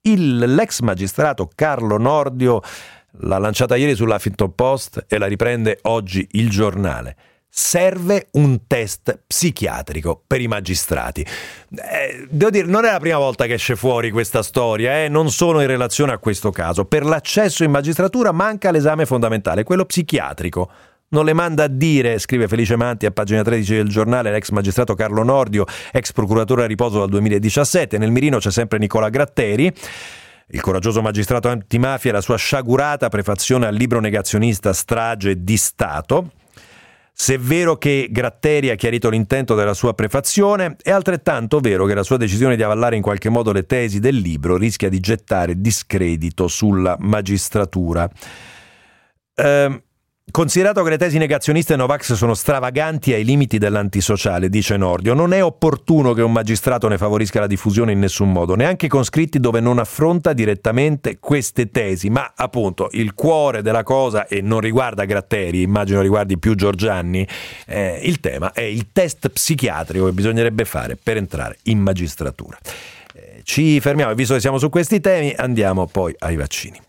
il, 0.02 0.38
l'ex 0.38 0.80
magistrato 0.80 1.50
Carlo 1.54 1.98
Nordio 1.98 2.60
l'ha 3.22 3.38
lanciata 3.38 3.76
ieri 3.76 3.94
sull'Huffington 3.94 4.54
Post 4.54 5.04
e 5.08 5.18
la 5.18 5.26
riprende 5.26 5.78
oggi 5.82 6.26
il 6.32 6.48
giornale 6.48 7.16
serve 7.52 8.28
un 8.32 8.66
test 8.68 9.22
psichiatrico 9.26 10.22
per 10.24 10.40
i 10.40 10.46
magistrati. 10.46 11.20
Eh, 11.22 12.26
devo 12.30 12.50
dire, 12.50 12.66
non 12.66 12.84
è 12.84 12.92
la 12.92 13.00
prima 13.00 13.18
volta 13.18 13.46
che 13.46 13.54
esce 13.54 13.74
fuori 13.74 14.10
questa 14.10 14.42
storia, 14.42 15.02
eh? 15.02 15.08
non 15.08 15.30
sono 15.30 15.60
in 15.60 15.66
relazione 15.66 16.12
a 16.12 16.18
questo 16.18 16.50
caso. 16.52 16.84
Per 16.84 17.04
l'accesso 17.04 17.64
in 17.64 17.72
magistratura 17.72 18.30
manca 18.30 18.70
l'esame 18.70 19.04
fondamentale, 19.04 19.64
quello 19.64 19.84
psichiatrico. 19.84 20.70
Non 21.12 21.24
le 21.24 21.32
manda 21.32 21.64
a 21.64 21.68
dire, 21.68 22.20
scrive 22.20 22.46
Felice 22.46 22.76
Manti 22.76 23.04
a 23.04 23.10
pagina 23.10 23.42
13 23.42 23.74
del 23.74 23.88
giornale, 23.88 24.30
l'ex 24.30 24.50
magistrato 24.50 24.94
Carlo 24.94 25.24
Nordio, 25.24 25.64
ex 25.90 26.12
procuratore 26.12 26.62
a 26.62 26.66
riposo 26.66 27.00
dal 27.00 27.08
2017. 27.08 27.98
Nel 27.98 28.12
mirino 28.12 28.38
c'è 28.38 28.52
sempre 28.52 28.78
Nicola 28.78 29.08
Gratteri. 29.08 29.72
Il 30.52 30.60
coraggioso 30.60 31.02
magistrato 31.02 31.48
antimafia 31.48 32.10
e 32.10 32.12
la 32.12 32.20
sua 32.20 32.36
sciagurata 32.36 33.08
prefazione 33.08 33.66
al 33.66 33.74
libro 33.74 33.98
negazionista 33.98 34.72
Strage 34.72 35.42
di 35.42 35.56
Stato, 35.56 36.30
se 37.20 37.34
è 37.34 37.38
vero 37.38 37.76
che 37.76 38.08
Gratteri 38.10 38.70
ha 38.70 38.76
chiarito 38.76 39.10
l'intento 39.10 39.54
della 39.54 39.74
sua 39.74 39.92
prefazione, 39.92 40.76
è 40.80 40.90
altrettanto 40.90 41.60
vero 41.60 41.84
che 41.84 41.92
la 41.92 42.02
sua 42.02 42.16
decisione 42.16 42.56
di 42.56 42.62
avallare 42.62 42.96
in 42.96 43.02
qualche 43.02 43.28
modo 43.28 43.52
le 43.52 43.66
tesi 43.66 44.00
del 44.00 44.16
libro 44.16 44.56
rischia 44.56 44.88
di 44.88 45.00
gettare 45.00 45.60
discredito 45.60 46.48
sulla 46.48 46.96
magistratura. 46.98 48.10
Eh, 49.34 49.82
Considerato 50.30 50.84
che 50.84 50.90
le 50.90 50.98
tesi 50.98 51.18
negazioniste 51.18 51.74
Novax 51.74 52.12
sono 52.12 52.34
stravaganti 52.34 53.12
ai 53.12 53.24
limiti 53.24 53.58
dell'antisociale, 53.58 54.48
dice 54.48 54.76
Nordio, 54.76 55.12
non 55.12 55.32
è 55.32 55.42
opportuno 55.42 56.12
che 56.12 56.22
un 56.22 56.30
magistrato 56.30 56.86
ne 56.86 56.98
favorisca 56.98 57.40
la 57.40 57.48
diffusione 57.48 57.92
in 57.92 57.98
nessun 57.98 58.30
modo, 58.30 58.54
neanche 58.54 58.86
con 58.86 59.02
scritti 59.02 59.40
dove 59.40 59.58
non 59.58 59.80
affronta 59.80 60.32
direttamente 60.32 61.18
queste 61.18 61.70
tesi, 61.70 62.10
ma 62.10 62.32
appunto 62.36 62.88
il 62.92 63.14
cuore 63.14 63.60
della 63.60 63.82
cosa, 63.82 64.28
e 64.28 64.40
non 64.40 64.60
riguarda 64.60 65.04
Gratteri, 65.04 65.62
immagino 65.62 66.00
riguardi 66.00 66.38
più 66.38 66.54
Giorgianni, 66.54 67.26
eh, 67.66 68.00
il 68.04 68.20
tema 68.20 68.52
è 68.52 68.62
il 68.62 68.92
test 68.92 69.30
psichiatrico 69.30 70.04
che 70.06 70.12
bisognerebbe 70.12 70.64
fare 70.64 70.96
per 70.96 71.16
entrare 71.16 71.58
in 71.64 71.80
magistratura. 71.80 72.56
Eh, 73.14 73.40
ci 73.42 73.80
fermiamo, 73.80 74.14
visto 74.14 74.34
che 74.34 74.40
siamo 74.40 74.58
su 74.58 74.68
questi 74.70 75.00
temi, 75.00 75.34
andiamo 75.36 75.86
poi 75.86 76.14
ai 76.20 76.36
vaccini. 76.36 76.80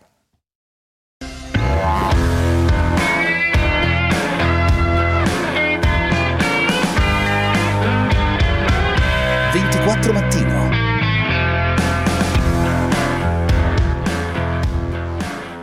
24 9.82 10.12
Mattino. 10.12 10.70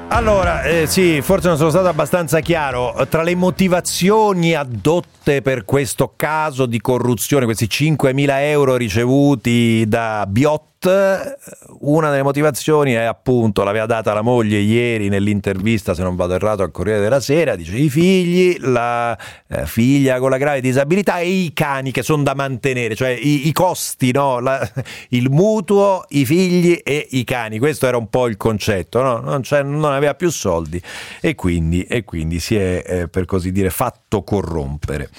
Allora, 0.09 0.63
eh, 0.63 0.87
sì, 0.87 1.21
forse 1.21 1.47
non 1.47 1.55
sono 1.55 1.69
stato 1.69 1.87
abbastanza 1.87 2.41
chiaro. 2.41 3.07
Tra 3.07 3.23
le 3.23 3.35
motivazioni 3.35 4.53
addotte 4.53 5.41
per 5.41 5.63
questo 5.63 6.13
caso 6.17 6.65
di 6.65 6.81
corruzione, 6.81 7.45
questi 7.45 7.67
5.000 7.67 8.27
euro 8.41 8.75
ricevuti 8.75 9.85
da 9.87 10.25
Biotti, 10.27 10.68
una 10.81 12.09
delle 12.09 12.23
motivazioni 12.23 12.93
è 12.93 13.03
appunto, 13.03 13.63
l'aveva 13.63 13.85
data 13.85 14.13
la 14.13 14.21
moglie 14.21 14.59
ieri 14.59 15.09
nell'intervista, 15.09 15.93
se 15.93 16.03
non 16.03 16.15
vado 16.15 16.35
errato, 16.35 16.63
al 16.63 16.71
Corriere 16.71 17.01
della 17.01 17.19
Sera, 17.19 17.57
dice 17.57 17.75
i 17.75 17.89
figli, 17.89 18.57
la 18.59 19.17
eh, 19.47 19.65
figlia 19.65 20.19
con 20.19 20.29
la 20.29 20.37
grave 20.37 20.61
disabilità 20.61 21.19
e 21.19 21.27
i 21.27 21.51
cani 21.53 21.91
che 21.91 22.01
sono 22.01 22.23
da 22.23 22.33
mantenere, 22.33 22.95
cioè 22.95 23.09
i, 23.09 23.47
i 23.47 23.51
costi, 23.51 24.13
no? 24.13 24.39
la, 24.39 24.65
il 25.09 25.29
mutuo, 25.29 26.05
i 26.09 26.23
figli 26.23 26.79
e 26.81 27.07
i 27.11 27.25
cani, 27.25 27.59
questo 27.59 27.85
era 27.85 27.97
un 27.97 28.07
po' 28.07 28.27
il 28.27 28.37
concetto, 28.37 29.01
no? 29.01 29.19
non, 29.19 29.41
non, 29.49 29.91
aveva 29.91 30.15
più 30.15 30.29
soldi 30.29 30.81
e 31.19 31.35
quindi, 31.35 31.83
e 31.83 32.05
quindi 32.05 32.39
si 32.39 32.55
è, 32.55 32.83
eh, 32.85 33.07
per 33.09 33.25
così 33.25 33.51
dire, 33.51 33.69
fatto 33.69 34.23
corrompere. 34.23 35.09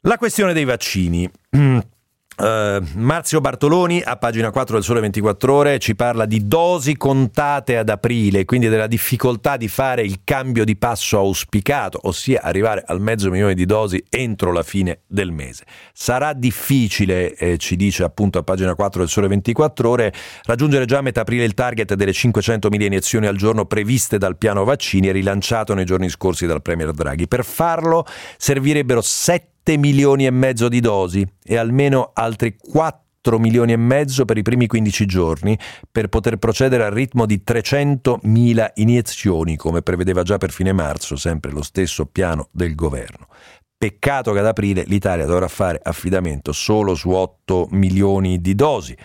La 0.00 0.16
questione 0.16 0.54
dei 0.54 0.64
vaccini. 0.64 1.30
Uh, 2.38 2.84
Marzio 2.96 3.40
Bartoloni 3.40 4.02
a 4.04 4.16
pagina 4.16 4.50
4 4.50 4.74
del 4.74 4.84
Sole 4.84 5.00
24 5.00 5.54
Ore 5.54 5.78
ci 5.78 5.96
parla 5.96 6.26
di 6.26 6.46
dosi 6.46 6.94
contate 6.94 7.78
ad 7.78 7.88
aprile, 7.88 8.44
quindi 8.44 8.68
della 8.68 8.86
difficoltà 8.86 9.56
di 9.56 9.68
fare 9.68 10.02
il 10.02 10.20
cambio 10.22 10.64
di 10.64 10.76
passo 10.76 11.16
auspicato, 11.16 11.98
ossia 12.02 12.42
arrivare 12.42 12.84
al 12.86 13.00
mezzo 13.00 13.30
milione 13.30 13.54
di 13.54 13.64
dosi 13.64 14.04
entro 14.10 14.52
la 14.52 14.62
fine 14.62 15.00
del 15.06 15.32
mese. 15.32 15.64
Sarà 15.94 16.34
difficile, 16.34 17.34
eh, 17.36 17.56
ci 17.56 17.74
dice 17.74 18.04
appunto 18.04 18.38
a 18.38 18.42
pagina 18.42 18.74
4 18.74 19.00
del 19.00 19.08
Sole 19.08 19.28
24 19.28 19.88
Ore, 19.88 20.12
raggiungere 20.44 20.84
già 20.84 20.98
a 20.98 21.02
metà 21.02 21.22
aprile 21.22 21.44
il 21.44 21.54
target 21.54 21.94
delle 21.94 22.12
500.000 22.12 22.82
iniezioni 22.82 23.26
al 23.26 23.36
giorno 23.36 23.64
previste 23.64 24.18
dal 24.18 24.36
piano 24.36 24.62
vaccini 24.64 25.08
e 25.08 25.12
rilanciato 25.12 25.72
nei 25.72 25.86
giorni 25.86 26.10
scorsi 26.10 26.44
dal 26.44 26.60
Premier 26.60 26.90
Draghi. 26.90 27.28
Per 27.28 27.46
farlo 27.46 28.04
servirebbero 28.36 29.00
7 29.00 29.54
7 29.66 29.78
milioni 29.78 30.26
e 30.26 30.30
mezzo 30.30 30.68
di 30.68 30.78
dosi 30.78 31.26
e 31.42 31.56
almeno 31.56 32.12
altri 32.14 32.56
4 32.56 33.40
milioni 33.40 33.72
e 33.72 33.76
mezzo 33.76 34.24
per 34.24 34.38
i 34.38 34.42
primi 34.42 34.68
15 34.68 35.06
giorni 35.06 35.58
per 35.90 36.06
poter 36.06 36.36
procedere 36.36 36.84
al 36.84 36.92
ritmo 36.92 37.26
di 37.26 37.42
300.000 37.44 38.70
iniezioni, 38.74 39.56
come 39.56 39.82
prevedeva 39.82 40.22
già 40.22 40.38
per 40.38 40.52
fine 40.52 40.72
marzo, 40.72 41.16
sempre 41.16 41.50
lo 41.50 41.62
stesso 41.62 42.06
piano 42.06 42.48
del 42.52 42.76
governo. 42.76 43.26
Peccato 43.76 44.32
che 44.32 44.38
ad 44.38 44.46
aprile 44.46 44.84
l'Italia 44.86 45.26
dovrà 45.26 45.48
fare 45.48 45.80
affidamento 45.82 46.52
solo 46.52 46.94
su 46.94 47.10
8 47.10 47.66
milioni 47.72 48.40
di 48.40 48.54
dosi. 48.54 48.96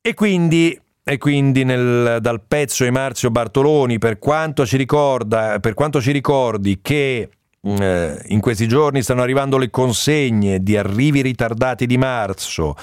E 0.00 0.14
quindi 0.14 0.80
e 1.08 1.18
quindi 1.18 1.62
nel, 1.62 2.18
dal 2.20 2.42
pezzo 2.48 2.82
di 2.82 2.90
Marzio 2.90 3.30
Bartoloni, 3.30 3.98
per 3.98 4.18
quanto 4.18 4.66
ci, 4.66 4.76
ricorda, 4.76 5.60
per 5.60 5.74
quanto 5.74 6.00
ci 6.00 6.10
ricordi 6.10 6.80
che 6.82 7.28
eh, 7.62 8.22
in 8.26 8.40
questi 8.40 8.68
giorni 8.68 9.02
stanno 9.02 9.22
arrivando 9.22 9.58
le 9.58 9.70
consegne 9.70 10.62
di 10.62 10.76
arrivi 10.76 11.22
ritardati 11.22 11.86
di 11.86 11.96
marzo 11.98 12.76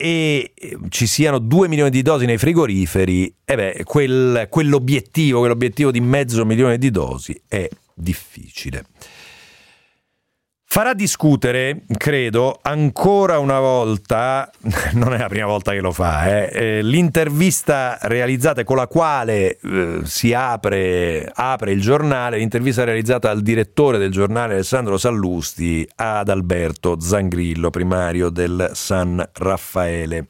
e 0.00 0.52
eh, 0.54 0.78
ci 0.90 1.06
siano 1.06 1.38
2 1.38 1.66
milioni 1.68 1.90
di 1.90 2.02
dosi 2.02 2.24
nei 2.24 2.38
frigoriferi, 2.38 3.34
e 3.44 3.54
beh, 3.56 3.82
quel, 3.84 4.46
quell'obiettivo, 4.48 5.40
quell'obiettivo 5.40 5.90
di 5.90 6.00
mezzo 6.00 6.44
milione 6.44 6.78
di 6.78 6.90
dosi 6.90 7.40
è 7.48 7.68
difficile. 7.94 8.84
Farà 10.70 10.92
discutere, 10.92 11.84
credo, 11.96 12.58
ancora 12.60 13.38
una 13.38 13.58
volta, 13.58 14.50
non 14.92 15.14
è 15.14 15.16
la 15.16 15.26
prima 15.26 15.46
volta 15.46 15.72
che 15.72 15.80
lo 15.80 15.92
fa, 15.92 16.26
eh, 16.26 16.50
eh, 16.52 16.82
l'intervista 16.82 17.96
realizzata 18.02 18.64
con 18.64 18.76
la 18.76 18.86
quale 18.86 19.58
eh, 19.58 20.00
si 20.04 20.34
apre, 20.34 21.26
apre, 21.34 21.72
il 21.72 21.80
giornale, 21.80 22.36
l'intervista 22.36 22.84
realizzata 22.84 23.30
al 23.30 23.40
direttore 23.40 23.96
del 23.96 24.10
giornale 24.10 24.52
Alessandro 24.52 24.98
Sallusti 24.98 25.88
ad 25.96 26.28
Alberto 26.28 27.00
Zangrillo, 27.00 27.70
primario 27.70 28.28
del 28.28 28.72
San 28.74 29.26
Raffaele. 29.32 30.28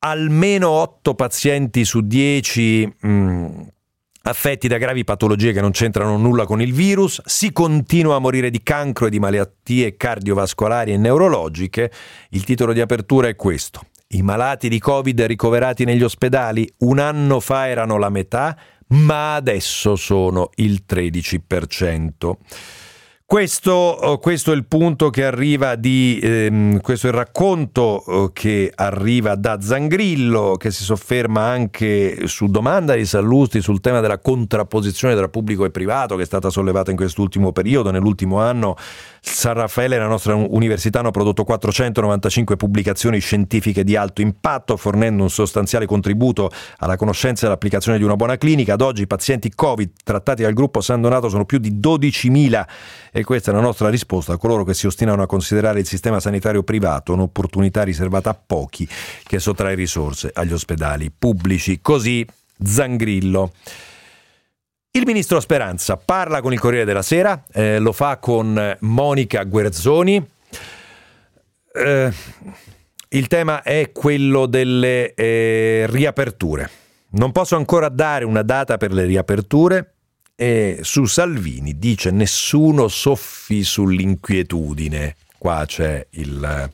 Almeno 0.00 0.68
otto 0.68 1.14
pazienti 1.14 1.86
su 1.86 2.02
dieci 2.02 2.86
mh, 3.00 3.62
affetti 4.26 4.68
da 4.68 4.78
gravi 4.78 5.04
patologie 5.04 5.52
che 5.52 5.60
non 5.60 5.70
c'entrano 5.70 6.16
nulla 6.16 6.46
con 6.46 6.62
il 6.62 6.72
virus, 6.72 7.20
si 7.24 7.52
continua 7.52 8.16
a 8.16 8.20
morire 8.20 8.50
di 8.50 8.62
cancro 8.62 9.06
e 9.06 9.10
di 9.10 9.18
malattie 9.18 9.96
cardiovascolari 9.96 10.92
e 10.92 10.96
neurologiche. 10.96 11.90
Il 12.30 12.44
titolo 12.44 12.72
di 12.72 12.80
apertura 12.80 13.28
è 13.28 13.36
questo. 13.36 13.86
I 14.08 14.22
malati 14.22 14.68
di 14.68 14.78
Covid 14.78 15.22
ricoverati 15.22 15.84
negli 15.84 16.02
ospedali 16.02 16.70
un 16.78 16.98
anno 16.98 17.40
fa 17.40 17.68
erano 17.68 17.98
la 17.98 18.08
metà, 18.08 18.56
ma 18.88 19.34
adesso 19.34 19.96
sono 19.96 20.50
il 20.56 20.84
13%. 20.88 22.32
Questo, 23.34 23.72
oh, 23.72 24.18
questo, 24.18 24.52
è 24.52 24.54
il 24.54 24.64
punto 24.64 25.10
che 25.10 25.24
arriva 25.24 25.74
di 25.74 26.20
ehm, 26.22 26.80
questo 26.80 27.08
è 27.08 27.10
il 27.10 27.16
racconto 27.16 27.80
oh, 27.80 28.30
che 28.32 28.70
arriva 28.72 29.34
da 29.34 29.60
Zangrillo, 29.60 30.54
che 30.56 30.70
si 30.70 30.84
sofferma 30.84 31.40
anche 31.40 32.28
su 32.28 32.46
domanda 32.46 32.94
di 32.94 33.04
Sallusti 33.04 33.60
sul 33.60 33.80
tema 33.80 33.98
della 33.98 34.20
contrapposizione 34.20 35.16
tra 35.16 35.28
pubblico 35.28 35.64
e 35.64 35.72
privato, 35.72 36.14
che 36.14 36.22
è 36.22 36.26
stata 36.26 36.48
sollevata 36.48 36.92
in 36.92 36.96
quest'ultimo 36.96 37.50
periodo. 37.50 37.90
Nell'ultimo 37.90 38.38
anno 38.38 38.76
San 39.26 39.54
Raffaele 39.54 39.96
e 39.96 39.98
la 39.98 40.06
nostra 40.06 40.34
università 40.34 40.98
hanno 40.98 41.10
prodotto 41.10 41.44
495 41.44 42.56
pubblicazioni 42.56 43.18
scientifiche 43.20 43.82
di 43.82 43.96
alto 43.96 44.20
impatto, 44.20 44.76
fornendo 44.76 45.22
un 45.22 45.30
sostanziale 45.30 45.86
contributo 45.86 46.50
alla 46.78 46.96
conoscenza 46.96 47.44
e 47.44 47.48
all'applicazione 47.48 47.96
di 47.96 48.04
una 48.04 48.16
buona 48.16 48.36
clinica. 48.36 48.74
Ad 48.74 48.82
oggi 48.82 49.02
i 49.02 49.06
pazienti 49.06 49.50
Covid 49.54 49.90
trattati 50.04 50.42
dal 50.42 50.52
gruppo 50.52 50.82
San 50.82 51.00
Donato 51.00 51.30
sono 51.30 51.46
più 51.46 51.58
di 51.58 51.72
12.000 51.72 52.64
e 53.12 53.24
questa 53.24 53.50
è 53.50 53.54
la 53.54 53.60
nostra 53.60 53.88
risposta 53.88 54.34
a 54.34 54.36
coloro 54.36 54.62
che 54.62 54.74
si 54.74 54.86
ostinano 54.86 55.22
a 55.22 55.26
considerare 55.26 55.80
il 55.80 55.86
sistema 55.86 56.20
sanitario 56.20 56.62
privato 56.62 57.14
un'opportunità 57.14 57.82
riservata 57.82 58.28
a 58.28 58.34
pochi 58.34 58.86
che 59.24 59.38
sottrae 59.38 59.74
risorse 59.74 60.30
agli 60.34 60.52
ospedali 60.52 61.10
pubblici. 61.10 61.80
Così 61.80 62.26
Zangrillo. 62.62 63.52
Il 64.96 65.06
ministro 65.06 65.40
Speranza 65.40 65.96
parla 65.96 66.40
con 66.40 66.52
il 66.52 66.60
Corriere 66.60 66.84
della 66.84 67.02
Sera, 67.02 67.42
eh, 67.52 67.80
lo 67.80 67.90
fa 67.90 68.18
con 68.18 68.76
Monica 68.82 69.42
Guerzoni. 69.42 70.24
Eh, 71.72 72.12
il 73.08 73.26
tema 73.26 73.62
è 73.62 73.90
quello 73.90 74.46
delle 74.46 75.12
eh, 75.14 75.86
riaperture. 75.88 76.70
Non 77.10 77.32
posso 77.32 77.56
ancora 77.56 77.88
dare 77.88 78.24
una 78.24 78.42
data 78.42 78.76
per 78.76 78.92
le 78.92 79.04
riaperture, 79.04 79.94
e 80.36 80.78
su 80.82 81.06
Salvini 81.06 81.76
dice 81.76 82.12
nessuno 82.12 82.86
soffi 82.86 83.64
sull'inquietudine. 83.64 85.16
Qua 85.36 85.64
c'è 85.66 86.06
il, 86.10 86.70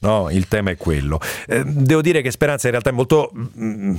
no, 0.00 0.28
il 0.28 0.46
tema 0.46 0.72
è 0.72 0.76
quello. 0.76 1.18
Eh, 1.46 1.64
devo 1.64 2.02
dire 2.02 2.20
che 2.20 2.30
Speranza 2.30 2.66
in 2.66 2.72
realtà 2.72 2.90
è 2.90 2.92
molto... 2.92 3.32
Mm, 3.58 3.94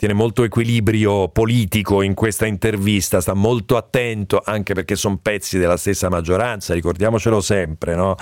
tiene 0.00 0.14
molto 0.14 0.44
equilibrio 0.44 1.28
politico 1.28 2.00
in 2.00 2.14
questa 2.14 2.46
intervista, 2.46 3.20
sta 3.20 3.34
molto 3.34 3.76
attento 3.76 4.40
anche 4.42 4.72
perché 4.72 4.96
sono 4.96 5.18
pezzi 5.18 5.58
della 5.58 5.76
stessa 5.76 6.08
maggioranza, 6.08 6.72
ricordiamocelo 6.72 7.42
sempre, 7.42 7.94
no? 7.94 8.14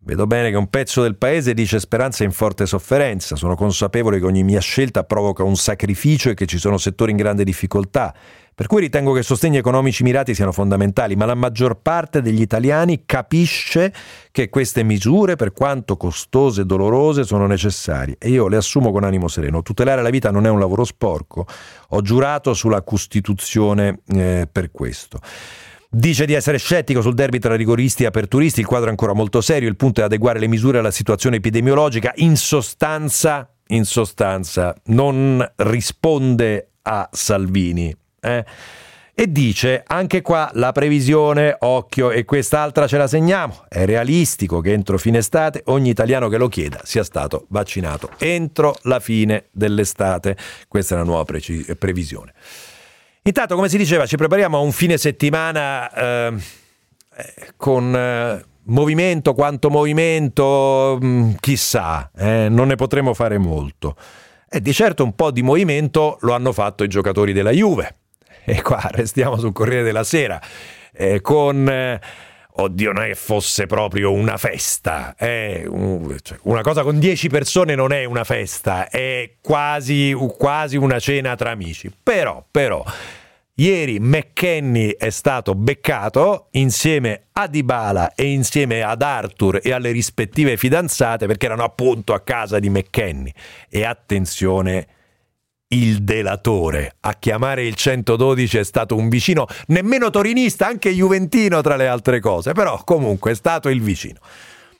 Vedo 0.00 0.26
bene 0.26 0.50
che 0.50 0.58
un 0.58 0.68
pezzo 0.68 1.00
del 1.00 1.16
paese 1.16 1.54
dice 1.54 1.80
speranza 1.80 2.22
in 2.22 2.32
forte 2.32 2.66
sofferenza, 2.66 3.34
sono 3.34 3.56
consapevole 3.56 4.18
che 4.18 4.26
ogni 4.26 4.42
mia 4.42 4.60
scelta 4.60 5.02
provoca 5.04 5.42
un 5.42 5.56
sacrificio 5.56 6.28
e 6.28 6.34
che 6.34 6.44
ci 6.44 6.58
sono 6.58 6.76
settori 6.76 7.12
in 7.12 7.16
grande 7.16 7.44
difficoltà. 7.44 8.14
Per 8.60 8.68
cui 8.68 8.82
ritengo 8.82 9.14
che 9.14 9.22
sostegni 9.22 9.56
economici 9.56 10.02
mirati 10.02 10.34
siano 10.34 10.52
fondamentali, 10.52 11.16
ma 11.16 11.24
la 11.24 11.34
maggior 11.34 11.80
parte 11.80 12.20
degli 12.20 12.42
italiani 12.42 13.04
capisce 13.06 13.90
che 14.30 14.50
queste 14.50 14.82
misure, 14.82 15.34
per 15.34 15.54
quanto 15.54 15.96
costose 15.96 16.60
e 16.60 16.64
dolorose, 16.66 17.24
sono 17.24 17.46
necessarie 17.46 18.16
e 18.18 18.28
io 18.28 18.48
le 18.48 18.58
assumo 18.58 18.92
con 18.92 19.02
animo 19.02 19.28
sereno. 19.28 19.62
Tutelare 19.62 20.02
la 20.02 20.10
vita 20.10 20.30
non 20.30 20.44
è 20.44 20.50
un 20.50 20.58
lavoro 20.58 20.84
sporco, 20.84 21.46
ho 21.88 22.02
giurato 22.02 22.52
sulla 22.52 22.82
Costituzione 22.82 24.00
eh, 24.08 24.46
per 24.52 24.70
questo. 24.70 25.20
Dice 25.88 26.26
di 26.26 26.34
essere 26.34 26.58
scettico 26.58 27.00
sul 27.00 27.14
derby 27.14 27.38
tra 27.38 27.56
rigoristi 27.56 28.02
e 28.02 28.08
aperturisti, 28.08 28.60
il 28.60 28.66
quadro 28.66 28.88
è 28.88 28.90
ancora 28.90 29.14
molto 29.14 29.40
serio, 29.40 29.70
il 29.70 29.76
punto 29.76 30.02
è 30.02 30.04
adeguare 30.04 30.38
le 30.38 30.48
misure 30.48 30.80
alla 30.80 30.90
situazione 30.90 31.36
epidemiologica. 31.36 32.12
In 32.16 32.36
sostanza, 32.36 33.54
in 33.68 33.86
sostanza 33.86 34.76
non 34.88 35.50
risponde 35.56 36.72
a 36.82 37.08
Salvini, 37.10 37.94
eh? 38.20 38.44
E 39.20 39.30
dice 39.30 39.82
anche 39.86 40.22
qua 40.22 40.50
la 40.54 40.72
previsione, 40.72 41.54
occhio, 41.58 42.10
e 42.10 42.24
quest'altra 42.24 42.86
ce 42.86 42.96
la 42.96 43.06
segniamo. 43.06 43.64
È 43.68 43.84
realistico 43.84 44.62
che 44.62 44.72
entro 44.72 44.96
fine 44.96 45.18
estate 45.18 45.60
ogni 45.66 45.90
italiano 45.90 46.28
che 46.28 46.38
lo 46.38 46.48
chieda 46.48 46.80
sia 46.84 47.04
stato 47.04 47.44
vaccinato 47.50 48.12
entro 48.16 48.74
la 48.84 48.98
fine 48.98 49.48
dell'estate. 49.50 50.38
Questa 50.66 50.94
è 50.94 50.98
la 50.98 51.04
nuova 51.04 51.24
preci- 51.24 51.66
previsione. 51.76 52.32
Intanto, 53.24 53.56
come 53.56 53.68
si 53.68 53.76
diceva, 53.76 54.06
ci 54.06 54.16
prepariamo 54.16 54.56
a 54.56 54.60
un 54.60 54.72
fine 54.72 54.96
settimana 54.96 55.92
eh, 55.92 56.34
con 57.58 57.94
eh, 57.94 58.42
movimento, 58.64 59.34
quanto 59.34 59.68
movimento, 59.68 60.96
mh, 60.98 61.06
mm, 61.06 61.30
chissà, 61.40 62.10
eh, 62.16 62.48
non 62.48 62.68
ne 62.68 62.76
potremo 62.76 63.12
fare 63.12 63.36
molto. 63.36 63.96
E 64.48 64.62
di 64.62 64.72
certo 64.72 65.04
un 65.04 65.14
po' 65.14 65.30
di 65.30 65.42
movimento 65.42 66.16
lo 66.22 66.32
hanno 66.32 66.52
fatto 66.52 66.84
i 66.84 66.88
giocatori 66.88 67.34
della 67.34 67.50
Juve 67.50 67.96
e 68.44 68.62
qua 68.62 68.88
restiamo 68.92 69.38
sul 69.38 69.52
Corriere 69.52 69.82
della 69.82 70.04
Sera, 70.04 70.40
eh, 70.92 71.20
con 71.20 71.68
eh, 71.68 72.00
oddio, 72.52 72.92
non 72.92 73.04
è 73.04 73.08
che 73.08 73.14
fosse 73.14 73.66
proprio 73.66 74.12
una 74.12 74.36
festa. 74.36 75.14
Cioè, 75.18 75.64
una 76.42 76.62
cosa 76.62 76.82
con 76.82 76.98
10 76.98 77.28
persone 77.28 77.74
non 77.74 77.92
è 77.92 78.04
una 78.04 78.24
festa, 78.24 78.88
è 78.88 79.36
quasi, 79.40 80.14
quasi 80.36 80.76
una 80.76 80.98
cena 80.98 81.34
tra 81.36 81.50
amici. 81.50 81.90
Però, 82.02 82.44
però. 82.50 82.84
Ieri 83.54 84.00
McKenny 84.00 84.94
è 84.96 85.10
stato 85.10 85.54
beccato 85.54 86.46
insieme 86.52 87.24
a 87.32 87.46
Dybala 87.46 88.14
e 88.14 88.30
insieme 88.30 88.80
ad 88.80 89.02
Arthur 89.02 89.60
e 89.62 89.72
alle 89.72 89.90
rispettive 89.90 90.56
fidanzate 90.56 91.26
perché 91.26 91.44
erano 91.44 91.64
appunto 91.64 92.14
a 92.14 92.20
casa 92.20 92.58
di 92.58 92.70
McKenny. 92.70 93.30
E 93.68 93.84
attenzione, 93.84 94.86
il 95.72 96.02
delatore. 96.02 96.96
A 97.00 97.14
chiamare 97.14 97.66
il 97.66 97.74
112 97.74 98.58
è 98.58 98.64
stato 98.64 98.96
un 98.96 99.08
vicino, 99.08 99.46
nemmeno 99.66 100.10
torinista, 100.10 100.66
anche 100.66 100.90
juventino 100.90 101.60
tra 101.60 101.76
le 101.76 101.86
altre 101.86 102.20
cose, 102.20 102.52
però 102.52 102.82
comunque 102.84 103.32
è 103.32 103.34
stato 103.34 103.68
il 103.68 103.80
vicino. 103.80 104.18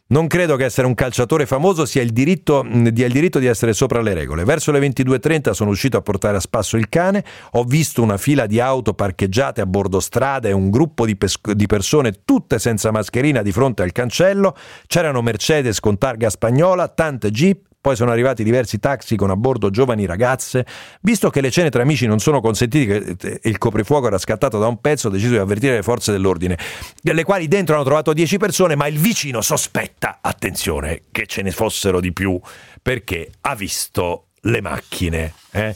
Non 0.09 0.27
credo 0.27 0.57
che 0.57 0.65
essere 0.65 0.89
un 0.89 0.95
calciatore 0.95 1.47
famoso 1.47 1.87
sia 1.87 2.03
il 2.03 2.11
diritto, 2.11 2.67
dia 2.69 3.07
il 3.07 3.13
diritto 3.13 3.39
di 3.39 3.47
essere 3.47 3.73
sopra 3.73 4.01
le 4.01 4.13
regole. 4.13 4.43
Verso 4.43 4.73
le 4.73 4.81
22.30 4.81 5.53
sono 5.53 5.71
uscito 5.71 5.97
a 5.99 6.03
portare 6.03 6.37
a 6.37 6.41
spasso 6.41 6.77
il 6.77 6.89
cane, 6.89 7.25
ho 7.53 7.63
visto 7.63 8.03
una 8.03 8.17
fila 8.17 8.47
di 8.47 8.59
auto 8.59 8.93
parcheggiate 8.93 9.61
a 9.61 9.67
bordo 9.67 10.01
strada 10.01 10.49
e 10.49 10.53
un 10.53 10.69
gruppo 10.69 11.07
di, 11.07 11.15
pes- 11.15 11.53
di 11.53 11.67
persone 11.67 12.25
tutte 12.25 12.59
senza 12.59 12.91
mascherina 12.91 13.43
di 13.43 13.53
fronte 13.53 13.85
al 13.85 13.93
cancello, 13.93 14.57
c'erano 14.89 15.23
Mercedes 15.23 15.79
con 15.79 15.97
targa 15.97 16.29
spagnola, 16.29 16.89
tante 16.89 17.31
jeep, 17.31 17.70
poi 17.81 17.97
sono 17.97 18.11
arrivati 18.11 18.45
diversi 18.45 18.79
taxi 18.79 19.17
con 19.17 19.31
a 19.31 19.37
bordo 19.37 19.71
giovani 19.71 20.05
ragazze. 20.05 20.67
Visto 21.01 21.31
che 21.31 21.41
le 21.41 21.51
cene 21.51 21.71
tra 21.71 21.83
amici 21.83 22.07
non 22.07 22.19
sono 22.19 22.41
consentite 22.41 23.17
e 23.19 23.49
il 23.49 23.59
coprifuoco 23.59 24.07
era 24.07 24.19
scattato 24.19 24.59
da 24.59 24.67
un 24.67 24.81
pezzo, 24.81 25.09
ho 25.09 25.11
deciso 25.11 25.33
di 25.33 25.39
avvertire 25.39 25.77
le 25.77 25.83
forze 25.83 26.13
dell'ordine, 26.13 26.59
le 27.01 27.25
quali 27.25 27.49
dentro 27.49 27.77
hanno 27.77 27.85
trovato 27.85 28.13
10 28.13 28.37
persone, 28.37 28.75
ma 28.75 28.87
il 28.87 28.99
vicino 28.99 29.41
sospetta, 29.41 30.19
attenzione, 30.21 31.05
che 31.11 31.27
ce 31.27 31.41
ne 31.41 31.53
fossero 31.53 32.01
di 32.01 32.13
più, 32.13 32.39
perché 32.83 33.31
ha 33.43 33.55
visto 33.55 34.27
le 34.43 34.61
macchine. 34.61 35.33
Eh? 35.51 35.75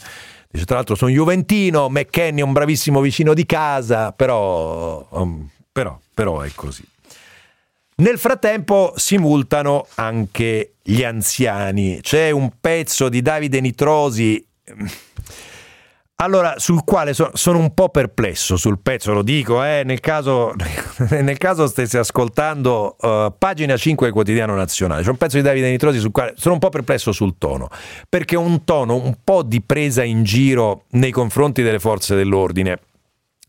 Dice, 0.51 0.67
tra 0.67 0.77
l'altro 0.77 0.95
sono 0.95 1.11
Juventino, 1.11 1.89
McKenny 1.89 2.41
è 2.41 2.45
un 2.45 2.53
bravissimo 2.53 3.01
vicino 3.01 3.35
di 3.35 3.47
casa, 3.47 4.13
però, 4.13 5.07
um, 5.11 5.49
però, 5.73 5.99
però 6.13 6.43
è 6.43 6.51
così. 6.55 6.85
Nel 7.97 8.19
frattempo 8.19 8.93
si 8.97 9.19
multano 9.19 9.87
anche 9.95 10.75
gli 10.83 11.05
anziani. 11.05 12.01
C'è 12.01 12.31
un 12.31 12.51
pezzo 12.61 13.09
di 13.09 13.23
Davide 13.23 13.61
Nitrosi. 13.61 14.45
Allora, 16.17 16.55
sul 16.59 16.83
quale 16.85 17.15
so, 17.15 17.31
sono 17.35 17.59
un 17.59 17.73
po' 17.73 17.91
perplesso 17.91 18.57
sul 18.57 18.79
pezzo, 18.81 19.13
lo 19.13 19.23
dico, 19.23 19.63
eh, 19.65 19.83
nel, 19.85 20.01
caso, 20.01 20.55
nel 21.11 21.39
caso 21.39 21.67
stessi 21.67 21.97
ascoltando 21.97 22.97
uh, 23.01 23.35
pagina 23.37 23.77
5 23.77 24.07
del 24.07 24.15
quotidiano 24.15 24.55
nazionale, 24.55 25.03
c'è 25.03 25.11
un 25.11 25.17
pezzo 25.17 25.37
di 25.37 25.43
Davide 25.43 25.71
Nitrosi 25.71 25.99
sul 25.99 26.13
quale 26.13 26.35
sono 26.37 26.55
un 26.55 26.61
po' 26.61 26.71
perplesso 26.71 27.11
sul 27.11 27.37
tono, 27.37 27.69
perché 28.09 28.37
è 28.37 28.39
un 28.39 28.65
tono 28.65 28.95
un 28.95 29.17
po' 29.23 29.43
di 29.43 29.61
presa 29.61 30.05
in 30.05 30.23
giro 30.23 30.85
nei 30.91 31.11
confronti 31.11 31.63
delle 31.63 31.81
forze 31.81 32.15
dell'ordine. 32.15 32.79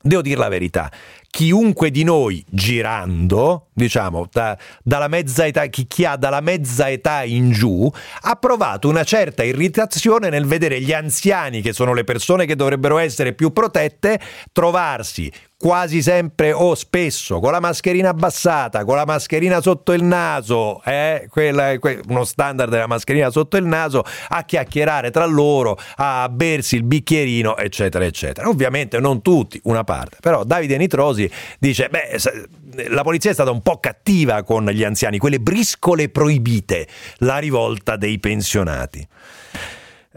Devo 0.07 0.21
dire 0.21 0.37
la 0.39 0.49
verità, 0.49 0.91
chiunque 1.31 1.89
di 1.89 2.03
noi 2.03 2.45
girando, 2.47 3.69
diciamo, 3.73 4.27
da, 4.31 4.55
dalla 4.83 5.07
mezza 5.07 5.47
età, 5.47 5.65
chi, 5.65 5.87
chi, 5.87 6.05
ha 6.05 6.15
dalla 6.15 6.41
mezza 6.41 6.91
età 6.91 7.23
in 7.23 7.49
giù, 7.49 7.91
ha 8.21 8.35
provato 8.35 8.87
una 8.87 9.03
certa 9.03 9.43
irritazione 9.43 10.29
nel 10.29 10.45
vedere 10.45 10.79
gli 10.79 10.93
anziani, 10.93 11.61
che 11.61 11.73
sono 11.73 11.95
le 11.95 12.03
persone 12.03 12.45
che 12.45 12.55
dovrebbero 12.55 12.99
essere 12.99 13.33
più 13.33 13.51
protette, 13.51 14.21
trovarsi 14.51 15.31
quasi 15.65 16.03
sempre 16.03 16.51
o 16.51 16.75
spesso 16.75 17.39
con 17.39 17.51
la 17.51 17.59
mascherina 17.59 18.09
abbassata, 18.09 18.85
con 18.85 18.97
la 18.97 19.05
mascherina 19.05 19.61
sotto 19.61 19.93
il 19.93 20.03
naso, 20.03 20.79
eh, 20.85 21.25
quella, 21.27 21.79
que, 21.79 22.01
uno 22.07 22.23
standard 22.23 22.69
della 22.69 22.85
mascherina 22.85 23.31
sotto 23.31 23.57
il 23.57 23.65
naso, 23.65 24.03
a 24.27 24.43
chiacchierare 24.43 25.09
tra 25.09 25.25
loro, 25.25 25.75
a 25.95 26.29
bersi 26.29 26.75
il 26.75 26.83
bicchierino, 26.83 27.57
eccetera, 27.57 28.05
eccetera. 28.05 28.47
Ovviamente 28.47 28.99
non 28.99 29.23
tutti, 29.23 29.59
una 29.63 29.83
parte, 29.83 30.17
però 30.21 30.43
Davide 30.43 30.77
Nitrosi 30.77 31.27
dice, 31.57 31.89
beh, 31.89 32.87
la 32.89 33.01
polizia 33.01 33.31
è 33.31 33.33
stata 33.33 33.49
un 33.49 33.63
po' 33.63 33.79
cattiva 33.79 34.43
con 34.43 34.67
gli 34.67 34.83
anziani, 34.83 35.17
quelle 35.17 35.39
briscole 35.39 36.09
proibite, 36.09 36.87
la 37.17 37.39
rivolta 37.39 37.95
dei 37.95 38.19
pensionati. 38.19 39.07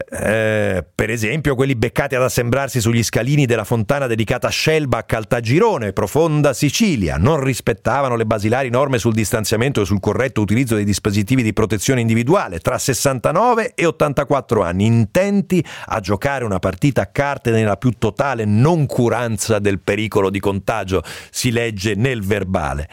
Eh, 0.07 0.85
per 0.95 1.09
esempio 1.09 1.55
quelli 1.55 1.75
beccati 1.75 2.15
ad 2.15 2.21
assembrarsi 2.21 2.79
sugli 2.79 3.03
scalini 3.03 3.45
della 3.45 3.65
fontana 3.65 4.07
dedicata 4.07 4.47
a 4.47 4.49
Scelba 4.49 4.99
a 4.99 5.03
Caltagirone, 5.03 5.91
profonda 5.91 6.53
Sicilia, 6.53 7.17
non 7.17 7.43
rispettavano 7.43 8.15
le 8.15 8.25
basilari 8.25 8.69
norme 8.69 8.97
sul 8.97 9.13
distanziamento 9.13 9.81
e 9.81 9.85
sul 9.85 9.99
corretto 9.99 10.39
utilizzo 10.39 10.75
dei 10.75 10.85
dispositivi 10.85 11.43
di 11.43 11.51
protezione 11.51 11.99
individuale, 11.99 12.59
tra 12.59 12.77
69 12.77 13.73
e 13.75 13.85
84 13.85 14.63
anni, 14.63 14.85
intenti 14.85 15.63
a 15.87 15.99
giocare 15.99 16.45
una 16.45 16.59
partita 16.59 17.01
a 17.01 17.07
carte 17.07 17.51
nella 17.51 17.75
più 17.75 17.91
totale 17.97 18.45
noncuranza 18.45 19.59
del 19.59 19.79
pericolo 19.79 20.29
di 20.29 20.39
contagio, 20.39 21.03
si 21.29 21.51
legge 21.51 21.95
nel 21.95 22.23
verbale. 22.23 22.87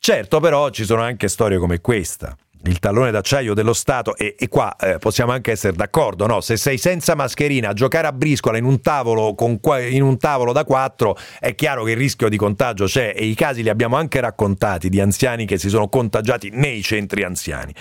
Certo 0.00 0.40
però 0.40 0.70
ci 0.70 0.84
sono 0.84 1.02
anche 1.02 1.28
storie 1.28 1.58
come 1.58 1.80
questa 1.80 2.36
il 2.64 2.78
tallone 2.78 3.10
d'acciaio 3.10 3.54
dello 3.54 3.72
Stato 3.72 4.16
e, 4.16 4.36
e 4.38 4.48
qua 4.48 4.76
eh, 4.76 4.98
possiamo 4.98 5.32
anche 5.32 5.52
essere 5.52 5.74
d'accordo, 5.74 6.26
no? 6.26 6.40
se 6.40 6.56
sei 6.56 6.78
senza 6.78 7.14
mascherina 7.14 7.70
a 7.70 7.72
giocare 7.72 8.06
a 8.06 8.12
briscola 8.12 8.58
in 8.58 8.64
un, 8.64 8.80
tavolo 8.80 9.34
con, 9.34 9.58
in 9.90 10.02
un 10.02 10.16
tavolo 10.18 10.52
da 10.52 10.64
quattro 10.64 11.16
è 11.40 11.54
chiaro 11.54 11.84
che 11.84 11.92
il 11.92 11.96
rischio 11.96 12.28
di 12.28 12.36
contagio 12.36 12.84
c'è 12.84 13.12
e 13.16 13.24
i 13.24 13.34
casi 13.34 13.62
li 13.62 13.68
abbiamo 13.68 13.96
anche 13.96 14.20
raccontati 14.20 14.88
di 14.88 15.00
anziani 15.00 15.46
che 15.46 15.58
si 15.58 15.68
sono 15.68 15.88
contagiati 15.88 16.50
nei 16.52 16.82
centri 16.82 17.24
anziani. 17.24 17.74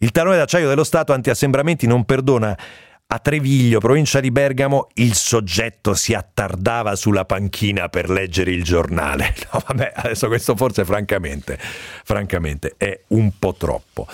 Il 0.00 0.12
tallone 0.12 0.36
d'acciaio 0.36 0.68
dello 0.68 0.84
Stato 0.84 1.12
anti-assembramenti 1.12 1.86
non 1.86 2.04
perdona 2.04 2.56
a 3.10 3.20
Treviglio, 3.20 3.80
provincia 3.80 4.20
di 4.20 4.30
Bergamo, 4.30 4.88
il 4.94 5.14
soggetto 5.14 5.94
si 5.94 6.12
attardava 6.12 6.94
sulla 6.94 7.24
panchina 7.24 7.88
per 7.88 8.10
leggere 8.10 8.50
il 8.50 8.62
giornale. 8.62 9.34
No, 9.50 9.62
vabbè, 9.66 9.92
adesso 9.94 10.26
questo 10.26 10.54
forse 10.56 10.84
francamente, 10.84 11.58
francamente 11.58 12.74
è 12.76 13.00
un 13.08 13.30
po' 13.38 13.54
troppo. 13.54 14.06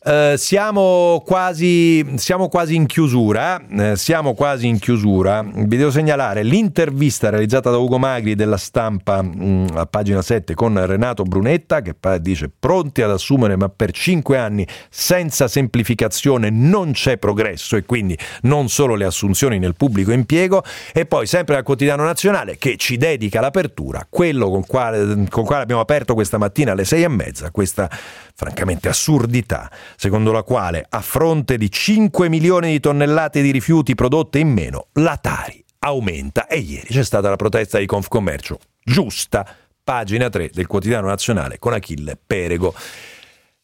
Uh, 0.00 0.36
siamo, 0.36 1.20
quasi, 1.26 2.06
siamo, 2.18 2.48
quasi, 2.48 2.76
in 2.76 2.86
chiusura. 2.86 3.60
Uh, 3.68 3.94
siamo 3.96 4.32
quasi 4.32 4.68
in 4.68 4.78
chiusura. 4.78 5.42
Vi 5.42 5.76
devo 5.76 5.90
segnalare 5.90 6.44
l'intervista 6.44 7.30
realizzata 7.30 7.70
da 7.70 7.78
Ugo 7.78 7.98
Magri 7.98 8.36
della 8.36 8.58
stampa 8.58 9.20
mh, 9.22 9.72
a 9.74 9.86
pagina 9.86 10.22
7 10.22 10.54
con 10.54 10.86
Renato 10.86 11.24
Brunetta 11.24 11.80
che 11.80 11.96
dice 12.20 12.48
pronti 12.48 13.02
ad 13.02 13.10
assumere 13.10 13.56
ma 13.56 13.68
per 13.68 13.90
5 13.90 14.38
anni 14.38 14.64
senza 14.88 15.48
semplificazione 15.48 16.48
non 16.48 16.92
c'è 16.92 17.16
progresso 17.18 17.74
e 17.76 17.84
quindi 17.84 18.16
non 18.42 18.68
solo 18.68 18.94
le 18.94 19.04
assunzioni 19.04 19.58
nel 19.58 19.74
pubblico 19.74 20.12
impiego 20.12 20.62
e 20.92 21.06
poi 21.06 21.26
sempre 21.26 21.56
al 21.56 21.64
quotidiano 21.64 22.04
nazionale 22.04 22.56
che 22.56 22.76
ci 22.76 22.98
dedica 22.98 23.40
l'apertura, 23.40 24.06
quello 24.08 24.48
con 24.48 24.64
quale, 24.64 25.26
con 25.28 25.44
quale 25.44 25.62
abbiamo 25.64 25.80
aperto 25.80 26.14
questa 26.14 26.38
mattina 26.38 26.70
alle 26.70 26.84
6 26.84 27.02
e 27.02 27.08
mezza, 27.08 27.50
questa 27.50 27.90
francamente 28.38 28.88
assurdità, 28.88 29.68
secondo 29.96 30.32
la 30.32 30.42
quale 30.42 30.84
a 30.88 31.00
fronte 31.00 31.56
di 31.56 31.70
5 31.70 32.28
milioni 32.28 32.72
di 32.72 32.80
tonnellate 32.80 33.42
di 33.42 33.50
rifiuti 33.50 33.94
prodotte 33.94 34.38
in 34.38 34.48
meno, 34.48 34.86
la 34.94 35.16
Tari 35.16 35.64
aumenta 35.80 36.46
e 36.46 36.58
ieri 36.58 36.88
c'è 36.88 37.04
stata 37.04 37.28
la 37.28 37.36
protesta 37.36 37.78
di 37.78 37.86
Confcommercio, 37.86 38.58
giusta, 38.82 39.46
pagina 39.82 40.28
3 40.28 40.50
del 40.52 40.66
quotidiano 40.66 41.06
nazionale 41.06 41.58
con 41.58 41.72
Achille 41.72 42.18
Perego. 42.24 42.74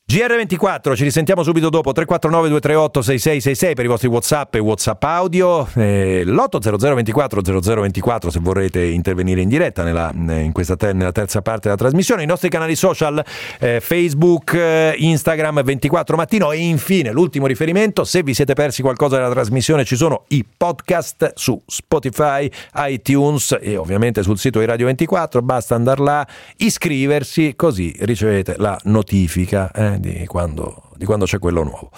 GR24, 0.07 0.95
ci 0.95 1.03
risentiamo 1.03 1.43
subito 1.43 1.71
dopo. 1.71 1.93
349 1.93 2.49
238 2.49 3.01
6666 3.01 3.75
per 3.75 3.85
i 3.87 3.89
vostri 3.89 4.09
Whatsapp 4.09 4.55
e 4.55 4.59
Whatsapp 4.59 5.03
audio, 5.03 5.67
eh, 5.77 6.23
l'80024 6.27 7.41
0024 7.41 8.31
se 8.31 8.39
vorrete 8.39 8.85
intervenire 8.85 9.41
in 9.41 9.49
diretta 9.49 9.83
nella, 9.83 10.11
in 10.15 10.53
ter- 10.53 10.95
nella 10.95 11.11
terza 11.11 11.41
parte 11.41 11.63
della 11.63 11.77
trasmissione, 11.77 12.23
i 12.23 12.27
nostri 12.27 12.51
canali 12.51 12.77
social 12.77 13.25
eh, 13.59 13.81
Facebook, 13.81 14.53
eh, 14.53 14.95
Instagram 14.99 15.63
24 15.63 16.17
mattino. 16.17 16.53
E 16.53 16.59
infine 16.59 17.11
l'ultimo 17.11 17.47
riferimento, 17.47 18.05
se 18.05 18.23
vi 18.23 18.35
siete 18.35 18.53
persi 18.53 18.83
qualcosa 18.83 19.17
della 19.17 19.31
trasmissione 19.31 19.87
ci 19.87 19.97
sono 19.97 20.25
i 20.29 20.45
podcast 20.45 21.33
su 21.35 21.59
Spotify, 21.67 22.49
iTunes 22.89 23.57
e 23.59 23.79
ovviamente 23.79 24.23
sul 24.23 24.39
sito 24.39 24.59
di 24.59 24.67
Radio 24.67 24.85
24, 24.85 25.41
basta 25.41 25.75
andare 25.75 26.03
là, 26.03 26.29
iscriversi 26.59 27.55
così 27.57 27.97
ricevete 28.01 28.57
la 28.59 28.79
notifica. 28.85 29.71
Di 29.99 30.27
quando, 30.27 30.91
di 30.97 31.05
quando 31.05 31.25
c'è 31.25 31.39
quello 31.39 31.63
nuovo. 31.63 31.91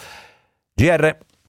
GR 0.74 1.16